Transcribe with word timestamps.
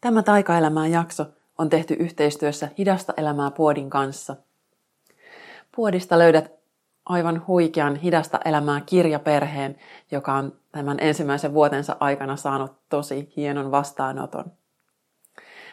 Tämä 0.00 0.22
taikaelämään 0.22 0.90
jakso 0.90 1.26
on 1.58 1.68
tehty 1.68 1.94
yhteistyössä 1.94 2.68
Hidasta 2.78 3.12
elämää 3.16 3.50
Puodin 3.50 3.90
kanssa. 3.90 4.36
Puodista 5.76 6.18
löydät 6.18 6.52
aivan 7.06 7.46
huikean 7.46 7.96
Hidasta 7.96 8.40
elämää 8.44 8.80
kirjaperheen, 8.86 9.76
joka 10.10 10.34
on 10.34 10.52
tämän 10.72 10.96
ensimmäisen 11.00 11.54
vuotensa 11.54 11.96
aikana 12.00 12.36
saanut 12.36 12.72
tosi 12.88 13.32
hienon 13.36 13.70
vastaanoton. 13.70 14.44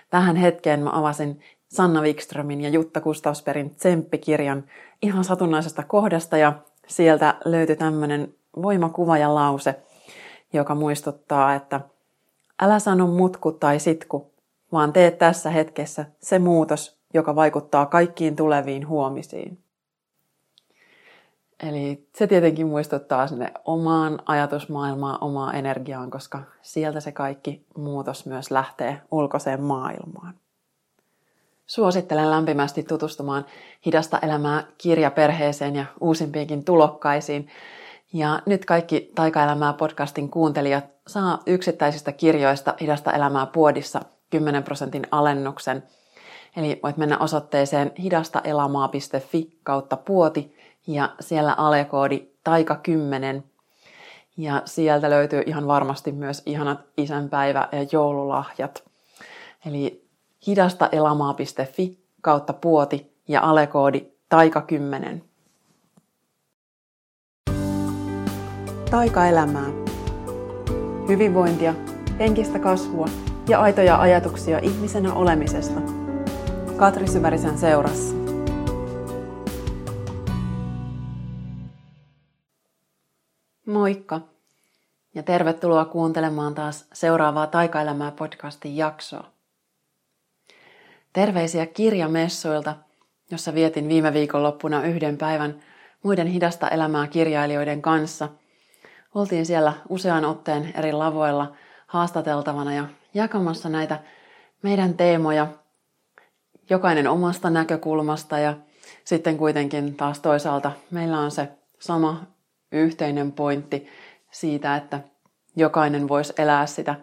Tähän 0.10 0.36
hetkeen 0.36 0.80
mä 0.80 0.90
avasin 0.94 1.42
Sanna 1.68 2.02
Wikströmin 2.02 2.62
ja 2.62 2.70
Jutta 2.70 3.02
Kustausperin 3.02 3.76
Tsemppikirjan 3.76 4.64
ihan 5.02 5.24
satunnaisesta 5.24 5.84
kohdasta 5.84 6.38
ja 6.38 6.54
sieltä 6.88 7.36
löytyi 7.46 7.76
tämmöinen 7.76 8.34
voimakuva 8.62 9.18
ja 9.18 9.36
lause, 9.36 9.76
joka 10.54 10.76
muistuttaa, 10.76 11.56
että– 11.56 11.82
Älä 12.62 12.80
sano 12.80 13.08
mutku 13.08 13.52
tai 13.52 13.80
sitku, 13.80 14.32
vaan 14.72 14.94
tee 14.94 15.12
tässä 15.12 15.50
hetkessä 15.50 16.06
se 16.20 16.40
muutos, 16.40 16.98
joka 17.14 17.36
vaikuttaa 17.36 17.86
kaikkiin 17.86 18.36
tuleviin 18.36 18.88
huomisiin. 18.88 19.60
Eli 21.70 22.08
se 22.16 22.28
tietenkin 22.28 22.68
muistuttaa 22.68 23.28
sinne 23.28 23.52
omaan 23.66 24.20
ajatusmaailmaan, 24.26 25.18
omaan 25.22 25.56
energiaan, 25.56 26.12
koska 26.12 26.42
sieltä 26.62 27.00
se 27.00 27.12
kaikki 27.12 27.66
muutos 27.78 28.26
myös 28.26 28.52
lähtee 28.52 29.02
ulkoiseen 29.12 29.64
maailmaan. 29.64 30.34
Suosittelen 31.68 32.32
lämpimästi 32.32 32.84
tutustumaan 32.84 33.46
Hidasta 33.86 34.20
elämää 34.20 34.64
kirjaperheeseen 34.78 35.76
ja 35.76 35.86
uusimpiinkin 36.02 36.66
tulokkaisiin. 36.66 37.48
Ja 38.16 38.42
nyt 38.46 38.66
kaikki 38.66 39.12
Taikaelämää 39.16 39.74
podcastin 39.74 40.30
kuuntelijat 40.30 40.86
saa 41.08 41.40
yksittäisistä 41.46 42.12
kirjoista 42.12 42.74
Hidasta 42.82 43.12
elämää 43.12 43.46
puodissa 43.46 44.02
10 44.30 44.64
prosentin 44.64 45.08
alennuksen. 45.12 45.84
Eli 46.58 46.80
voit 46.84 46.98
mennä 46.98 47.18
osoitteeseen 47.18 47.92
hidastaelamaa.fi 48.04 49.60
kautta 49.64 49.98
puoti 49.98 50.56
ja 50.88 51.16
siellä 51.20 51.54
alekoodi 51.54 52.28
taika10. 52.50 53.44
Ja 54.38 54.62
sieltä 54.66 55.10
löytyy 55.10 55.44
ihan 55.46 55.68
varmasti 55.68 56.12
myös 56.12 56.44
ihanat 56.46 56.80
isänpäivä- 56.98 57.70
ja 57.72 57.86
joululahjat. 57.92 58.84
Eli 59.66 60.08
hidastaelamaa.fi 60.48 62.00
kautta 62.22 62.54
puoti 62.54 63.14
ja 63.28 63.42
alekoodi 63.42 64.02
taika10. 64.36 65.35
Taikaelämää. 68.92 69.68
Hyvinvointia, 71.08 71.74
henkistä 72.20 72.60
kasvua 72.60 73.08
ja 73.50 73.62
aitoja 73.62 74.02
ajatuksia 74.02 74.60
ihmisenä 74.60 75.14
olemisesta. 75.14 75.82
Katri 76.78 77.08
Syvärisen 77.08 77.58
seurassa. 77.58 78.16
Moikka 83.66 84.22
ja 85.16 85.24
tervetuloa 85.24 85.86
kuuntelemaan 85.86 86.56
taas 86.56 86.86
seuraavaa 86.94 87.48
Taikaelämää 87.48 88.12
podcastin 88.12 88.78
jaksoa. 88.78 89.24
Terveisiä 91.14 91.66
kirjamessuilta, 91.66 92.76
jossa 93.32 93.54
vietin 93.54 93.88
viime 93.88 94.14
viikonloppuna 94.14 94.84
yhden 94.84 95.18
päivän 95.18 95.60
muiden 96.04 96.28
hidasta 96.28 96.70
elämää 96.70 97.08
kirjailijoiden 97.08 97.82
kanssa– 97.82 98.30
oltiin 99.16 99.46
siellä 99.46 99.74
usean 99.90 100.26
otteen 100.26 100.74
eri 100.78 100.92
lavoilla 100.92 101.54
haastateltavana 101.88 102.74
ja 102.74 102.88
jakamassa 103.14 103.70
näitä 103.70 104.00
meidän 104.62 104.94
teemoja, 104.94 105.48
jokainen 106.70 107.08
omasta 107.08 107.50
näkökulmasta 107.50 108.40
ja 108.40 108.54
sitten 109.04 109.38
kuitenkin 109.38 109.96
taas 109.96 110.20
toisaalta 110.20 110.72
meillä 110.92 111.20
on 111.20 111.32
se 111.32 111.50
sama 111.80 112.24
yhteinen 112.72 113.32
pointti 113.32 113.88
siitä, 114.32 114.76
että 114.76 115.00
jokainen 115.56 116.08
voisi 116.08 116.34
elää 116.38 116.66
sitä 116.66 116.96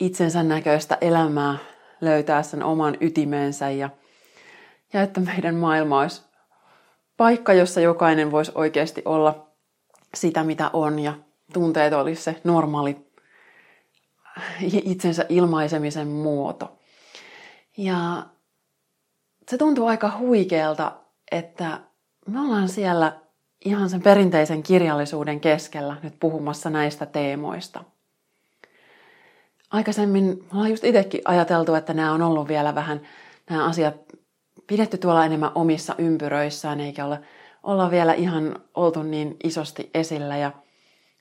itsensä 0.00 0.42
näköistä 0.42 0.98
elämää, 1.00 1.58
löytää 2.00 2.42
sen 2.42 2.62
oman 2.62 2.96
ytimensä 3.00 3.70
ja, 3.70 3.90
ja 4.92 5.02
että 5.02 5.20
meidän 5.20 5.54
maailma 5.54 6.00
olisi 6.00 6.22
paikka, 7.16 7.52
jossa 7.52 7.80
jokainen 7.80 8.30
voisi 8.30 8.52
oikeasti 8.54 9.02
olla 9.04 9.48
sitä, 10.14 10.44
mitä 10.44 10.70
on 10.72 10.98
ja 10.98 11.14
tunteet 11.52 11.92
olisi 11.92 12.22
se 12.22 12.40
normaali 12.44 12.96
itsensä 14.60 15.26
ilmaisemisen 15.28 16.08
muoto. 16.08 16.78
Ja 17.76 18.26
se 19.48 19.58
tuntuu 19.58 19.86
aika 19.86 20.18
huikealta, 20.18 20.92
että 21.32 21.80
me 22.26 22.40
ollaan 22.40 22.68
siellä 22.68 23.20
ihan 23.64 23.90
sen 23.90 24.02
perinteisen 24.02 24.62
kirjallisuuden 24.62 25.40
keskellä 25.40 25.96
nyt 26.02 26.14
puhumassa 26.20 26.70
näistä 26.70 27.06
teemoista. 27.06 27.84
Aikaisemmin 29.70 30.44
ollaan 30.52 30.70
just 30.70 30.84
itsekin 30.84 31.20
ajateltu, 31.24 31.74
että 31.74 31.94
nämä 31.94 32.12
on 32.12 32.22
ollut 32.22 32.48
vielä 32.48 32.74
vähän 32.74 33.00
nämä 33.50 33.64
asiat 33.64 33.94
pidetty 34.66 34.98
tuolla 34.98 35.24
enemmän 35.24 35.52
omissa 35.54 35.94
ympyröissään, 35.98 36.80
eikä 36.80 37.04
olla, 37.04 37.18
olla 37.62 37.90
vielä 37.90 38.14
ihan 38.14 38.60
oltu 38.74 39.02
niin 39.02 39.36
isosti 39.44 39.90
esillä. 39.94 40.36
Ja 40.36 40.52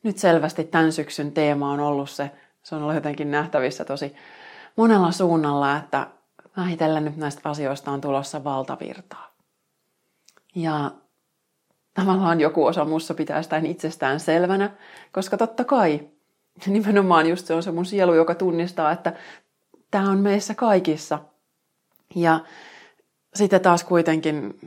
nyt 0.03 0.17
selvästi 0.17 0.63
tämän 0.63 0.91
syksyn 0.91 1.31
teema 1.31 1.71
on 1.71 1.79
ollut 1.79 2.09
se, 2.09 2.31
se 2.63 2.75
on 2.75 2.81
ollut 2.81 2.95
jotenkin 2.95 3.31
nähtävissä 3.31 3.85
tosi 3.85 4.15
monella 4.75 5.11
suunnalla, 5.11 5.77
että 5.77 6.07
vähitellen 6.57 7.05
nyt 7.05 7.17
näistä 7.17 7.49
asioista 7.49 7.91
on 7.91 8.01
tulossa 8.01 8.43
valtavirtaa. 8.43 9.33
Ja 10.55 10.91
tavallaan 11.93 12.41
joku 12.41 12.65
osa 12.65 12.85
mussa 12.85 13.13
pitää 13.13 13.41
sitä 13.41 13.57
itsestään 13.57 14.19
selvänä, 14.19 14.69
koska 15.11 15.37
totta 15.37 15.63
kai 15.63 15.99
nimenomaan 16.67 17.29
just 17.29 17.45
se 17.45 17.53
on 17.53 17.63
se 17.63 17.71
mun 17.71 17.85
sielu, 17.85 18.13
joka 18.13 18.35
tunnistaa, 18.35 18.91
että 18.91 19.13
tämä 19.91 20.09
on 20.09 20.19
meissä 20.19 20.55
kaikissa. 20.55 21.19
Ja 22.15 22.39
sitten 23.33 23.61
taas 23.61 23.83
kuitenkin 23.83 24.59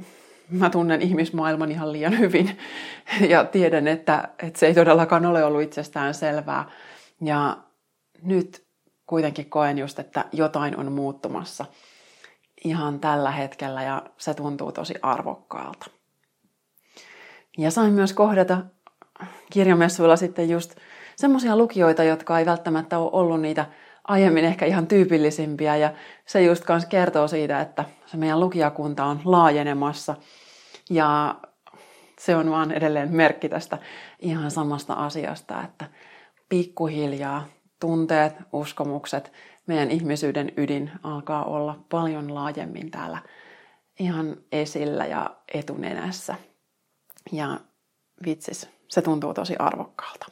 mä 0.51 0.71
tunnen 0.71 1.03
ihmismaailman 1.03 1.71
ihan 1.71 1.93
liian 1.93 2.19
hyvin 2.19 2.59
ja 3.29 3.45
tiedän, 3.45 3.89
että, 3.89 4.29
että 4.43 4.59
se 4.59 4.67
ei 4.67 4.75
todellakaan 4.75 5.27
ole 5.27 5.45
ollut 5.45 5.63
itsestään 5.63 6.15
selvää. 6.15 6.69
Ja 7.21 7.57
nyt 8.23 8.65
kuitenkin 9.07 9.51
koen 9.51 9.79
just, 9.79 9.99
että 9.99 10.25
jotain 10.33 10.77
on 10.77 10.93
muuttumassa 10.93 11.65
ihan 12.65 13.01
tällä 13.01 13.31
hetkellä 13.31 13.83
ja 13.83 14.03
se 14.19 14.35
tuntuu 14.35 14.73
tosi 14.73 14.95
arvokkaalta. 15.03 15.87
Ja 17.59 17.71
sain 17.71 17.93
myös 17.93 18.13
kohdata 18.13 18.59
kirjamessuilla 19.53 20.17
sitten 20.17 20.51
just 20.51 20.75
semmoisia 21.17 21.57
lukijoita, 21.57 22.05
jotka 22.05 22.39
ei 22.39 22.47
välttämättä 22.47 22.99
ole 22.99 23.11
ollut 23.13 23.41
niitä 23.41 23.67
aiemmin 24.05 24.45
ehkä 24.45 24.67
ihan 24.67 24.87
tyypillisimpiä 24.87 25.77
ja 25.77 25.93
se 26.27 26.43
just 26.43 26.65
kanssa 26.65 26.89
kertoo 26.89 27.29
siitä, 27.29 27.61
että 27.61 27.85
se 28.07 28.17
meidän 28.17 28.41
lukijakunta 28.41 29.05
on 29.05 29.21
laajenemassa 29.25 30.17
ja 30.91 31.41
se 32.19 32.37
on 32.37 32.51
vaan 32.51 32.73
edelleen 32.73 33.13
merkki 33.13 33.49
tästä 33.49 33.79
ihan 34.19 34.51
samasta 34.51 34.93
asiasta, 34.95 35.63
että 35.63 35.91
pikkuhiljaa 36.49 37.47
tunteet, 37.81 38.35
uskomukset, 38.53 39.33
meidän 39.67 39.91
ihmisyyden 39.91 40.53
ydin 40.57 40.91
alkaa 41.03 41.45
olla 41.45 41.85
paljon 41.89 42.35
laajemmin 42.35 42.91
täällä 42.91 43.23
ihan 43.99 44.37
esillä 44.53 45.07
ja 45.07 45.37
etunenässä. 45.55 46.35
Ja 47.33 47.61
vitsis, 48.25 48.69
se 48.89 49.03
tuntuu 49.03 49.35
tosi 49.35 49.57
arvokkaalta. 49.59 50.27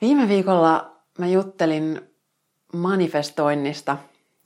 Viime 0.00 0.28
viikolla 0.28 0.96
mä 1.18 1.26
juttelin 1.26 2.00
manifestoinnista, 2.72 3.98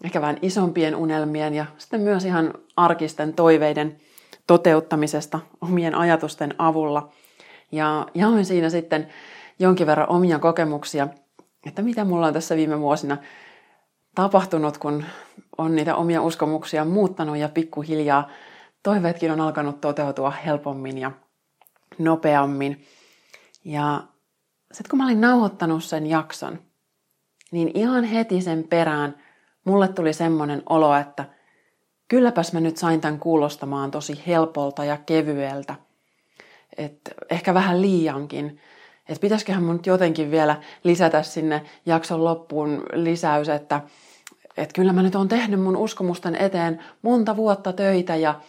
ehkä 0.05 0.21
vähän 0.21 0.39
isompien 0.43 0.97
unelmien 0.97 1.55
ja 1.55 1.67
sitten 1.79 2.01
myös 2.01 2.25
ihan 2.25 2.55
arkisten 2.77 3.35
toiveiden 3.35 3.97
toteuttamisesta 4.47 5.41
omien 5.61 5.95
ajatusten 5.95 6.55
avulla. 6.59 7.13
Ja 7.73 8.07
jaoin 8.15 8.45
siinä 8.45 8.71
sitten 8.71 9.09
jonkin 9.59 9.87
verran 9.87 10.11
omia 10.11 10.39
kokemuksia, 10.39 11.09
että 11.67 11.83
mitä 11.83 12.05
mulla 12.05 12.27
on 12.27 12.33
tässä 12.33 12.57
viime 12.57 12.81
vuosina 12.81 13.17
tapahtunut, 14.15 14.79
kun 14.79 15.05
on 15.59 15.77
niitä 15.77 15.97
omia 15.97 16.23
uskomuksia 16.23 16.85
muuttanut 16.85 17.37
ja 17.37 17.49
pikkuhiljaa 17.49 18.29
toiveetkin 18.83 19.31
on 19.31 19.41
alkanut 19.41 19.81
toteutua 19.81 20.31
helpommin 20.31 20.99
ja 20.99 21.13
nopeammin. 21.99 22.85
Ja 23.65 24.03
sitten 24.73 24.91
kun 24.91 24.99
mä 24.99 25.05
olin 25.05 25.21
nauhoittanut 25.21 25.85
sen 25.85 26.07
jakson, 26.07 26.59
niin 27.51 27.71
ihan 27.75 28.05
heti 28.05 28.41
sen 28.41 28.65
perään 28.65 29.23
mulle 29.69 29.89
tuli 29.89 30.13
semmoinen 30.13 30.63
olo, 30.69 30.97
että 30.97 31.25
kylläpäs 32.09 32.53
mä 32.53 32.61
nyt 32.61 32.77
sain 32.77 33.01
tämän 33.01 33.19
kuulostamaan 33.19 33.91
tosi 33.91 34.23
helpolta 34.27 34.85
ja 34.85 34.97
kevyeltä. 34.97 35.75
Et 36.77 37.01
ehkä 37.31 37.55
vähän 37.55 37.83
liiankin. 37.83 38.61
että 39.09 39.21
pitäisiköhän 39.21 39.63
mun 39.63 39.77
nyt 39.77 39.87
jotenkin 39.87 40.31
vielä 40.31 40.57
lisätä 40.85 41.23
sinne 41.23 41.63
jakson 41.87 42.25
loppuun 42.25 42.83
lisäys, 42.93 43.49
että, 43.49 43.81
että 44.57 44.75
kyllä 44.75 44.93
mä 44.93 45.03
nyt 45.03 45.15
oon 45.15 45.29
tehnyt 45.29 45.61
mun 45.61 45.77
uskomusten 45.77 46.37
eteen 46.37 46.85
monta 47.03 47.37
vuotta 47.37 47.73
töitä 47.73 48.17
ja, 48.17 48.41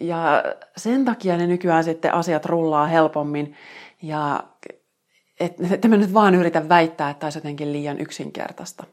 ja 0.00 0.44
sen 0.76 1.04
takia 1.04 1.36
ne 1.36 1.46
nykyään 1.46 1.84
sitten 1.84 2.14
asiat 2.14 2.44
rullaa 2.44 2.86
helpommin. 2.86 3.54
Ja 4.02 4.44
että 5.40 5.64
et 5.70 5.86
mä 5.86 5.96
nyt 5.96 6.14
vaan 6.14 6.34
yritän 6.34 6.68
väittää, 6.68 7.10
että 7.10 7.26
olisi 7.26 7.38
jotenkin 7.38 7.72
liian 7.72 8.00
yksinkertaista. 8.00 8.84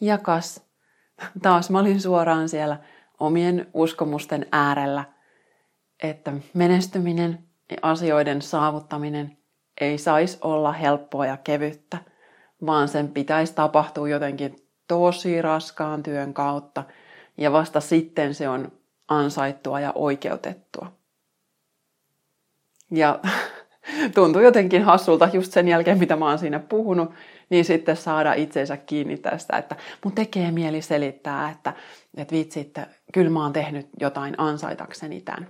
Ja 0.00 0.18
kas, 0.18 0.62
taas 1.42 1.70
mä 1.70 1.78
olin 1.78 2.00
suoraan 2.00 2.48
siellä 2.48 2.78
omien 3.20 3.66
uskomusten 3.74 4.46
äärellä, 4.52 5.04
että 6.02 6.32
menestyminen 6.54 7.38
ja 7.70 7.76
asioiden 7.82 8.42
saavuttaminen 8.42 9.38
ei 9.80 9.98
saisi 9.98 10.38
olla 10.40 10.72
helppoa 10.72 11.26
ja 11.26 11.36
kevyttä, 11.36 11.98
vaan 12.66 12.88
sen 12.88 13.08
pitäisi 13.08 13.54
tapahtua 13.54 14.08
jotenkin 14.08 14.56
tosi 14.88 15.42
raskaan 15.42 16.02
työn 16.02 16.34
kautta 16.34 16.84
ja 17.36 17.52
vasta 17.52 17.80
sitten 17.80 18.34
se 18.34 18.48
on 18.48 18.72
ansaittua 19.08 19.80
ja 19.80 19.92
oikeutettua. 19.94 20.92
Ja 22.90 23.20
tuntuu 24.14 24.42
jotenkin 24.42 24.84
hassulta 24.84 25.28
just 25.32 25.52
sen 25.52 25.68
jälkeen, 25.68 25.98
mitä 25.98 26.16
mä 26.16 26.28
oon 26.28 26.38
siinä 26.38 26.58
puhunut, 26.58 27.10
niin 27.50 27.64
sitten 27.64 27.96
saada 27.96 28.34
itsensä 28.34 28.76
kiinni 28.76 29.16
tästä, 29.16 29.56
että 29.56 29.76
mun 30.04 30.12
tekee 30.12 30.50
mieli 30.50 30.82
selittää, 30.82 31.50
että, 31.50 31.72
että 32.16 32.34
vitsi, 32.34 32.60
että 32.60 32.86
kyllä 33.12 33.30
mä 33.30 33.42
oon 33.42 33.52
tehnyt 33.52 33.88
jotain 34.00 34.34
ansaitakseni 34.38 35.20
tämän. 35.20 35.48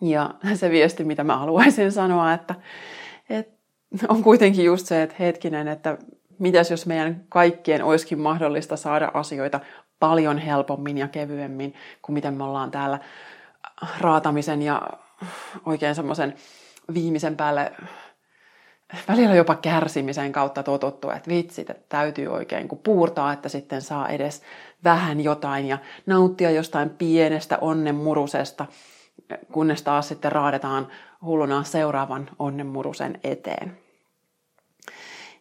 Ja 0.00 0.34
se 0.54 0.70
viesti, 0.70 1.04
mitä 1.04 1.24
mä 1.24 1.36
haluaisin 1.36 1.92
sanoa, 1.92 2.32
että, 2.32 2.54
että 3.30 3.58
on 4.08 4.22
kuitenkin 4.22 4.64
just 4.64 4.86
se, 4.86 5.02
että 5.02 5.16
hetkinen, 5.18 5.68
että 5.68 5.98
mitäs 6.38 6.70
jos 6.70 6.86
meidän 6.86 7.24
kaikkien 7.28 7.84
olisikin 7.84 8.20
mahdollista 8.20 8.76
saada 8.76 9.10
asioita 9.14 9.60
paljon 10.00 10.38
helpommin 10.38 10.98
ja 10.98 11.08
kevyemmin 11.08 11.74
kuin 12.02 12.14
miten 12.14 12.34
me 12.34 12.44
ollaan 12.44 12.70
täällä 12.70 12.98
raatamisen 14.00 14.62
ja 14.62 14.82
oikein 15.66 15.94
semmoisen 15.94 16.34
viimeisen 16.94 17.36
päälle 17.36 17.72
välillä 19.08 19.34
jopa 19.34 19.54
kärsimisen 19.54 20.32
kautta 20.32 20.62
totuttu, 20.62 21.10
että 21.10 21.30
vitsit, 21.30 21.70
että 21.70 21.84
täytyy 21.88 22.26
oikein 22.26 22.68
kun 22.68 22.78
puurtaa, 22.78 23.32
että 23.32 23.48
sitten 23.48 23.82
saa 23.82 24.08
edes 24.08 24.42
vähän 24.84 25.20
jotain 25.20 25.66
ja 25.66 25.78
nauttia 26.06 26.50
jostain 26.50 26.90
pienestä 26.90 27.58
onnenmurusesta, 27.60 28.66
kunnes 29.52 29.82
taas 29.82 30.08
sitten 30.08 30.32
raadetaan 30.32 30.88
hulluna 31.22 31.64
seuraavan 31.64 32.30
onnenmurusen 32.38 33.20
eteen. 33.24 33.78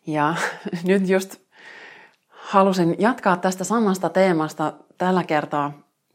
Ja 0.08 0.36
nyt 0.84 1.10
just 1.10 1.36
halusin 2.30 2.96
jatkaa 3.00 3.38
tästä 3.38 3.64
samasta 3.64 4.10
teemasta 4.10 4.74
tällä 4.98 5.24
kertaa 5.24 5.72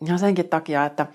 ihan 0.06 0.18
senkin 0.18 0.48
takia, 0.48 0.84
että 0.84 1.06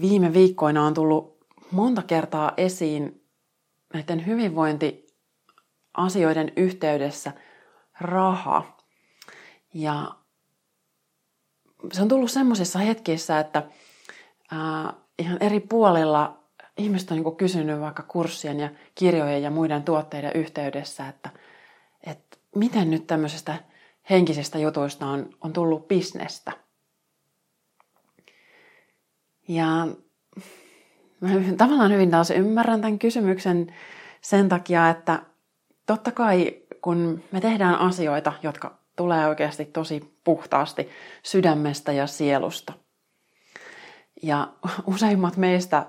viime 0.00 0.32
viikkoina 0.32 0.86
on 0.86 0.94
tullut 0.94 1.38
monta 1.70 2.02
kertaa 2.02 2.52
esiin 2.56 3.27
näiden 3.94 4.26
hyvinvointiasioiden 4.26 6.52
yhteydessä 6.56 7.32
raha. 8.00 8.76
Ja 9.74 10.14
se 11.92 12.02
on 12.02 12.08
tullut 12.08 12.30
semmoisissa 12.30 12.78
hetkissä, 12.78 13.40
että 13.40 13.62
ää, 14.50 14.94
ihan 15.18 15.42
eri 15.42 15.60
puolilla 15.60 16.38
ihmiset 16.78 17.10
on 17.10 17.16
niin 17.16 17.36
kysynyt 17.36 17.80
vaikka 17.80 18.02
kurssien 18.02 18.60
ja 18.60 18.70
kirjojen 18.94 19.42
ja 19.42 19.50
muiden 19.50 19.82
tuotteiden 19.82 20.32
yhteydessä, 20.34 21.08
että, 21.08 21.30
että 22.06 22.36
miten 22.56 22.90
nyt 22.90 23.06
tämmöisestä 23.06 23.54
henkisestä 24.10 24.58
jutuista 24.58 25.06
on, 25.06 25.30
on 25.40 25.52
tullut 25.52 25.88
bisnestä. 25.88 26.52
Ja 29.48 29.88
mä 31.20 31.30
tavallaan 31.56 31.92
hyvin 31.92 32.10
taas 32.10 32.30
ymmärrän 32.30 32.80
tämän 32.80 32.98
kysymyksen 32.98 33.74
sen 34.20 34.48
takia, 34.48 34.90
että 34.90 35.22
totta 35.86 36.12
kai 36.12 36.56
kun 36.82 37.22
me 37.32 37.40
tehdään 37.40 37.78
asioita, 37.78 38.32
jotka 38.42 38.78
tulee 38.96 39.26
oikeasti 39.26 39.64
tosi 39.64 40.18
puhtaasti 40.24 40.88
sydämestä 41.22 41.92
ja 41.92 42.06
sielusta. 42.06 42.72
Ja 44.22 44.48
useimmat 44.94 45.36
meistä, 45.36 45.86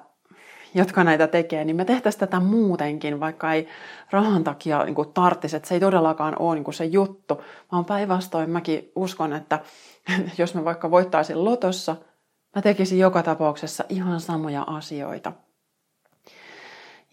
jotka 0.74 1.04
näitä 1.04 1.28
tekee, 1.28 1.66
niin 1.66 1.76
me 1.76 1.86
tehtäisiin 1.86 2.20
tätä 2.20 2.40
muutenkin, 2.40 3.20
vaikka 3.20 3.54
ei 3.54 3.68
rahan 4.12 4.44
takia 4.44 4.84
niin 4.84 4.96
tarttisi, 5.14 5.56
että 5.56 5.70
se 5.70 5.76
ei 5.76 5.80
todellakaan 5.80 6.36
ole 6.40 6.56
niin 6.56 6.74
se 6.74 6.86
juttu, 6.86 7.44
vaan 7.72 7.86
päinvastoin 7.86 8.50
mäkin 8.50 8.92
uskon, 8.96 9.34
että 9.34 9.60
jos 10.38 10.56
mä 10.56 10.66
vaikka 10.66 10.92
voittaisin 10.92 11.46
lotossa– 11.46 11.96
Mä 12.56 12.62
tekisin 12.62 13.00
joka 13.00 13.24
tapauksessa 13.24 13.84
ihan 13.90 14.20
samoja 14.20 14.62
asioita. 14.62 15.34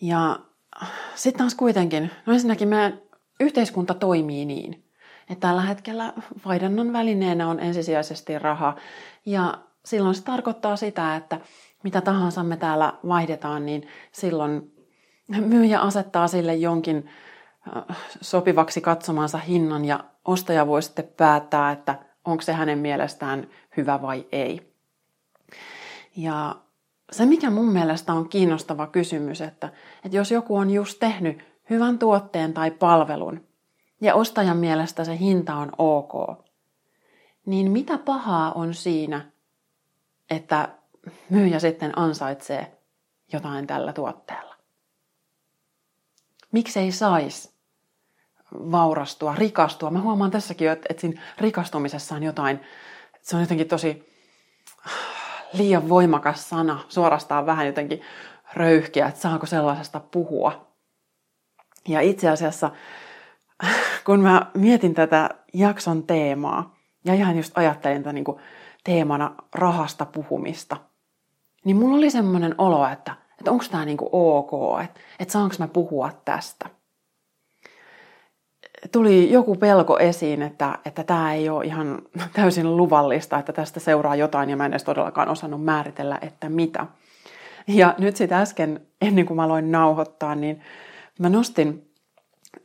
Ja 0.01 0.39
sitten 1.15 1.39
taas 1.39 1.55
kuitenkin, 1.55 2.11
no 2.27 2.33
ensinnäkin 2.33 2.69
meidän 2.69 3.01
yhteiskunta 3.41 3.95
toimii 3.95 4.45
niin, 4.45 4.85
että 5.31 5.49
tällä 5.49 5.63
hetkellä 5.63 6.13
vaihdannon 6.47 6.93
välineenä 6.93 7.49
on 7.49 7.61
ensisijaisesti 7.61 8.39
raha. 8.39 8.77
Ja 9.27 9.59
silloin 9.85 10.15
se 10.15 10.25
tarkoittaa 10.25 10.77
sitä, 10.77 11.17
että 11.17 11.41
mitä 11.83 12.01
tahansa 12.01 12.43
me 12.43 12.57
täällä 12.57 12.93
vaihdetaan, 13.09 13.67
niin 13.67 13.89
silloin 14.13 14.73
myyjä 15.29 15.81
asettaa 15.81 16.29
sille 16.29 16.55
jonkin 16.55 17.11
äh, 17.77 17.97
sopivaksi 18.21 18.81
katsomansa 18.81 19.39
hinnan 19.39 19.85
ja 19.85 20.05
ostaja 20.25 20.67
voi 20.67 20.83
sitten 20.83 21.09
päättää, 21.17 21.73
että 21.73 21.99
onko 22.25 22.43
se 22.43 22.53
hänen 22.53 22.79
mielestään 22.79 23.49
hyvä 23.77 24.03
vai 24.03 24.27
ei. 24.33 24.76
Ja 26.17 26.57
se, 27.13 27.27
mikä 27.27 27.51
mun 27.51 27.73
mielestä 27.73 28.13
on 28.13 28.29
kiinnostava 28.29 28.87
kysymys, 28.87 29.41
että, 29.41 29.73
että 30.05 30.17
jos 30.17 30.31
joku 30.31 30.57
on 30.57 30.71
just 30.71 30.99
tehnyt 30.99 31.39
hyvän 31.71 31.99
tuotteen 31.99 32.55
tai 32.55 32.71
palvelun 32.71 33.47
ja 34.01 34.15
ostajan 34.15 34.57
mielestä 34.57 35.05
se 35.05 35.19
hinta 35.19 35.55
on 35.55 35.73
ok, 35.79 36.13
niin 37.47 37.71
mitä 37.71 37.99
pahaa 37.99 38.53
on 38.53 38.75
siinä, 38.75 39.31
että 40.31 40.69
myyjä 41.31 41.59
sitten 41.59 41.99
ansaitsee 41.99 42.79
jotain 43.33 43.67
tällä 43.67 43.93
tuotteella? 43.93 44.55
Miksei 46.53 46.93
saisi 46.93 47.51
vaurastua, 48.53 49.35
rikastua? 49.35 49.91
Mä 49.91 50.01
huomaan 50.01 50.31
tässäkin, 50.31 50.71
että, 50.71 50.87
että 50.91 51.01
siinä 51.01 51.23
rikastumisessa 51.39 52.15
on 52.15 52.23
jotain, 52.23 52.61
se 53.23 53.37
on 53.37 53.43
jotenkin 53.43 53.69
tosi 53.69 54.16
liian 55.57 55.89
voimakas 55.89 56.49
sana, 56.49 56.81
suorastaan 56.89 57.47
vähän 57.47 57.67
jotenkin 57.67 58.03
röyhkiä, 58.55 59.07
että 59.07 59.21
saako 59.21 59.47
sellaisesta 59.47 60.01
puhua. 60.01 60.67
Ja 61.89 62.01
itse 62.01 62.31
asiassa, 62.31 62.71
kun 64.07 64.21
mä 64.21 64.47
mietin 64.55 64.95
tätä 64.95 65.31
jakson 65.55 66.03
teemaa, 66.03 66.75
ja 67.05 67.15
ihan 67.15 67.37
just 67.37 67.59
ajattelin 67.59 68.03
tätä 68.03 68.13
niin 68.13 68.25
kuin 68.25 68.39
teemana 68.85 69.35
rahasta 69.55 70.07
puhumista, 70.07 70.77
niin 71.65 71.77
mulla 71.77 71.97
oli 71.97 72.11
semmoinen 72.11 72.55
olo, 72.59 72.89
että, 72.89 73.15
että 73.39 73.51
onko 73.51 73.65
tämä 73.71 73.85
niin 73.85 73.99
ok, 74.13 74.51
että, 74.85 75.01
että 75.19 75.33
saanko 75.33 75.55
mä 75.59 75.69
puhua 75.69 76.11
tästä 76.25 76.71
tuli 78.93 79.33
joku 79.33 79.55
pelko 79.55 79.99
esiin, 79.99 80.43
että, 80.43 80.79
että 80.85 81.05
tämä 81.05 81.35
ei 81.35 81.49
ole 81.49 81.65
ihan 81.65 82.03
täysin 82.33 82.77
luvallista, 82.77 83.39
että 83.39 83.53
tästä 83.53 83.81
seuraa 83.81 84.17
jotain 84.17 84.51
ja 84.51 84.57
mä 84.57 84.67
en 84.67 84.73
edes 84.73 84.85
todellakaan 84.85 85.29
osannut 85.29 85.65
määritellä, 85.65 86.19
että 86.23 86.49
mitä. 86.49 86.87
Ja 87.67 87.95
nyt 87.99 88.17
sitten 88.17 88.39
äsken, 88.39 88.81
ennen 89.01 89.27
kuin 89.27 89.37
mä 89.37 89.45
aloin 89.45 89.73
nauhoittaa, 89.73 90.35
niin 90.35 90.61
mä 91.19 91.29
nostin 91.29 91.91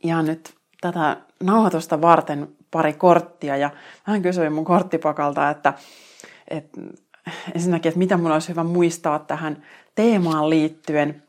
ihan 0.02 0.26
nyt 0.26 0.54
tätä 0.80 1.16
nauhoitusta 1.42 2.00
varten 2.00 2.48
pari 2.70 2.92
korttia 2.92 3.56
ja 3.56 3.70
hän 4.02 4.22
kysyi 4.22 4.50
mun 4.50 4.64
korttipakalta, 4.64 5.50
että, 5.50 5.74
että 6.48 6.80
ensinnäkin, 7.54 7.88
että 7.88 7.98
mitä 7.98 8.16
mun 8.16 8.32
olisi 8.32 8.48
hyvä 8.48 8.64
muistaa 8.64 9.18
tähän 9.18 9.62
teemaan 9.94 10.50
liittyen. 10.50 11.22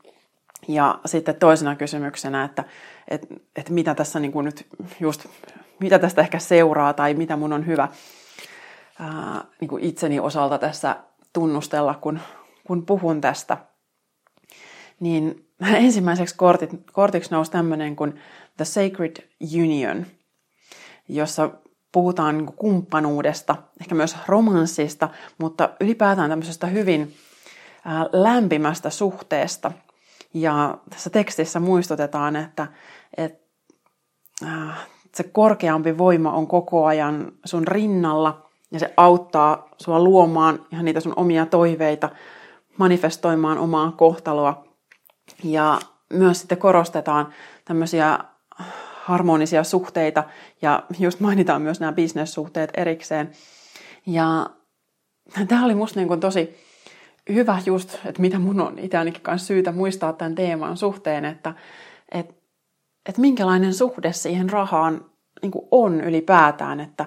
Ja 0.68 1.00
sitten 1.06 1.36
toisena 1.36 1.76
kysymyksenä, 1.76 2.44
että, 2.44 2.64
että, 3.08 3.28
että 3.56 3.74
mitä 3.74 3.96
tässä 3.96 4.20
niin 4.20 4.32
kuin 4.32 4.46
nyt 4.46 4.68
just, 5.00 5.26
mitä 5.80 6.00
tästä 6.00 6.22
ehkä 6.22 6.40
seuraa 6.40 6.94
tai 6.94 7.14
mitä 7.14 7.36
mun 7.36 7.54
on 7.54 7.66
hyvä 7.66 7.88
ää, 9.00 9.44
niin 9.62 9.70
kuin 9.70 9.84
itseni 9.84 10.20
osalta 10.20 10.58
tässä 10.58 10.96
tunnustella, 11.34 11.94
kun, 11.94 12.20
kun 12.68 12.86
puhun 12.86 13.22
tästä. 13.22 13.58
Niin 15.00 15.48
ensimmäiseksi 15.86 16.36
kortit, 16.36 16.72
kortiksi 16.92 17.32
nousi 17.32 17.52
tämmöinen 17.52 17.96
kuin 17.96 18.20
The 18.58 18.66
Sacred 18.66 19.30
Union, 19.62 20.06
jossa 21.10 21.50
puhutaan 21.92 22.38
niin 22.38 22.54
kumppanuudesta, 22.54 23.56
ehkä 23.82 23.96
myös 23.96 24.18
romanssista, 24.28 25.10
mutta 25.38 25.70
ylipäätään 25.80 26.30
tämmöisestä 26.30 26.68
hyvin 26.68 27.14
lämpimästä 28.14 28.90
suhteesta– 28.90 29.72
Ja 30.34 30.78
tässä 30.90 31.10
tekstissä 31.10 31.60
muistutetaan, 31.60 32.36
että, 32.36 32.68
että 33.18 33.40
äh, 34.44 34.88
se 35.16 35.24
korkeampi 35.24 35.98
voima 35.98 36.32
on 36.32 36.48
koko 36.48 36.86
ajan 36.86 37.32
sun 37.46 37.68
rinnalla 37.68 38.50
ja 38.72 38.80
se 38.80 38.94
auttaa 38.98 39.70
sua 39.78 40.00
luomaan 40.04 40.66
ihan 40.72 40.86
niitä 40.86 41.00
sun 41.00 41.14
omia 41.16 41.46
toiveita, 41.46 42.10
manifestoimaan 42.78 43.58
omaa 43.58 43.92
kohtaloa. 43.92 44.68
Ja 45.44 45.80
myös 46.14 46.40
sitten 46.40 46.58
korostetaan 46.58 47.34
tämmöisiä 47.66 48.20
harmonisia 49.04 49.64
suhteita 49.64 50.24
ja 50.62 50.84
just 51.00 51.20
mainitaan 51.20 51.62
myös 51.62 51.80
nämä 51.80 51.92
bisnessuhteet 51.92 52.72
erikseen. 52.78 53.32
Ja 54.06 54.50
tämä 55.48 55.66
oli 55.66 55.76
musta 55.76 56.00
niin 56.00 56.20
tosi 56.20 56.58
hyvä 57.30 57.60
just, 57.66 57.94
että 58.06 58.22
mitä 58.22 58.40
mun 58.40 58.60
on 58.60 58.80
itse 58.80 58.98
ainakin 58.98 59.22
kanssa 59.22 59.48
syytä 59.48 59.72
muistaa 59.72 60.14
tämän 60.14 60.36
teeman 60.36 60.78
suhteen, 60.78 61.26
että, 61.26 61.54
että, 62.12 62.34
että 63.10 63.22
minkälainen 63.22 63.74
suhde 63.74 64.14
siihen 64.14 64.50
rahaan 64.50 65.06
niin 65.42 65.52
on 65.72 66.02
ylipäätään, 66.02 66.80
että, 66.80 67.06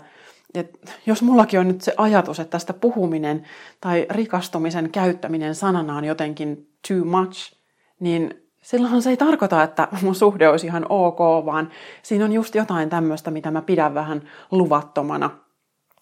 että 0.54 0.92
jos 1.06 1.22
mullakin 1.22 1.60
on 1.60 1.68
nyt 1.68 1.80
se 1.80 1.94
ajatus, 1.96 2.40
että 2.40 2.50
tästä 2.50 2.72
puhuminen 2.72 3.46
tai 3.80 4.06
rikastumisen 4.10 4.90
käyttäminen 4.90 5.54
sanana 5.54 5.96
on 5.96 6.04
jotenkin 6.04 6.68
too 6.88 7.04
much, 7.04 7.56
niin 8.00 8.46
silloinhan 8.62 9.02
se 9.02 9.10
ei 9.10 9.16
tarkoita, 9.16 9.62
että 9.62 9.88
mun 10.02 10.14
suhde 10.14 10.48
olisi 10.48 10.66
ihan 10.66 10.86
ok, 10.88 11.18
vaan 11.18 11.70
siinä 12.02 12.24
on 12.24 12.32
just 12.32 12.54
jotain 12.54 12.90
tämmöistä, 12.90 13.30
mitä 13.30 13.50
mä 13.50 13.62
pidän 13.62 13.94
vähän 13.94 14.22
luvattomana. 14.50 15.30